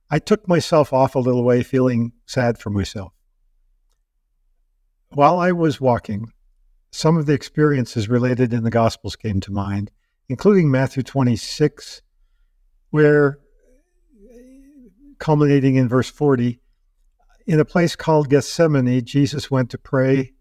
I 0.10 0.20
took 0.20 0.48
myself 0.48 0.92
off 0.92 1.16
a 1.16 1.20
little 1.20 1.44
way, 1.44 1.64
feeling 1.64 2.14
sad 2.26 2.58
for 2.58 2.70
myself. 2.70 3.14
While 5.10 5.40
I 5.40 5.52
was 5.52 5.82
walking, 5.82 6.32
some 6.92 7.18
of 7.18 7.26
the 7.26 7.34
experiences 7.34 8.10
related 8.10 8.54
in 8.54 8.64
the 8.64 8.72
Gospels 8.72 9.16
came 9.16 9.40
to 9.42 9.52
mind, 9.52 9.92
including 10.30 10.72
Matthew 10.72 11.04
26, 11.04 12.02
where, 12.92 13.40
culminating 15.18 15.76
in 15.76 15.90
verse 15.90 16.10
40, 16.10 16.60
in 17.48 17.60
a 17.60 17.66
place 17.66 17.96
called 17.96 18.30
Gethsemane, 18.30 19.04
Jesus 19.04 19.50
went 19.50 19.72
to 19.72 19.78
pray. 19.80 20.34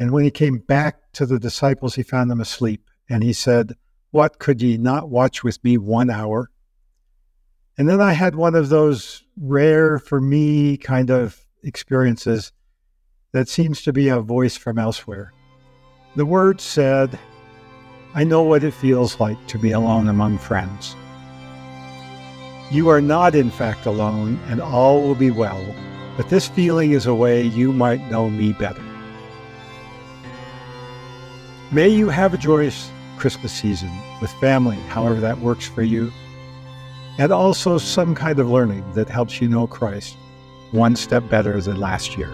And 0.00 0.10
when 0.10 0.24
he 0.24 0.32
came 0.32 0.58
back 0.58 1.12
to 1.12 1.26
the 1.26 1.38
disciples, 1.38 1.94
he 1.94 2.02
found 2.02 2.28
them 2.28 2.40
asleep. 2.40 2.90
And 3.08 3.22
he 3.22 3.32
said, 3.32 3.74
What 4.10 4.40
could 4.40 4.60
ye 4.60 4.76
not 4.76 5.08
watch 5.08 5.44
with 5.44 5.62
me 5.62 5.78
one 5.78 6.10
hour? 6.10 6.50
And 7.78 7.88
then 7.88 8.00
I 8.00 8.12
had 8.12 8.34
one 8.34 8.56
of 8.56 8.68
those 8.68 9.22
rare 9.36 10.00
for 10.00 10.20
me 10.20 10.76
kind 10.76 11.10
of 11.10 11.40
experiences 11.62 12.52
that 13.32 13.48
seems 13.48 13.82
to 13.82 13.92
be 13.92 14.08
a 14.08 14.20
voice 14.20 14.56
from 14.56 14.78
elsewhere. 14.78 15.32
The 16.16 16.26
word 16.26 16.60
said, 16.60 17.18
I 18.16 18.22
know 18.22 18.42
what 18.42 18.62
it 18.62 18.70
feels 18.70 19.18
like 19.18 19.44
to 19.48 19.58
be 19.58 19.72
alone 19.72 20.08
among 20.08 20.38
friends. 20.38 20.94
You 22.70 22.88
are 22.88 23.00
not, 23.00 23.34
in 23.34 23.50
fact, 23.50 23.86
alone, 23.86 24.38
and 24.46 24.60
all 24.60 25.02
will 25.02 25.16
be 25.16 25.32
well, 25.32 25.60
but 26.16 26.28
this 26.28 26.46
feeling 26.46 26.92
is 26.92 27.06
a 27.06 27.14
way 27.14 27.42
you 27.42 27.72
might 27.72 28.08
know 28.12 28.30
me 28.30 28.52
better. 28.52 28.84
May 31.72 31.88
you 31.88 32.08
have 32.08 32.32
a 32.32 32.38
joyous 32.38 32.88
Christmas 33.18 33.52
season 33.52 33.90
with 34.20 34.30
family, 34.34 34.76
however 34.90 35.18
that 35.18 35.40
works 35.40 35.66
for 35.66 35.82
you, 35.82 36.12
and 37.18 37.32
also 37.32 37.78
some 37.78 38.14
kind 38.14 38.38
of 38.38 38.48
learning 38.48 38.84
that 38.92 39.08
helps 39.08 39.40
you 39.40 39.48
know 39.48 39.66
Christ 39.66 40.16
one 40.70 40.94
step 40.94 41.28
better 41.28 41.60
than 41.60 41.80
last 41.80 42.16
year. 42.16 42.30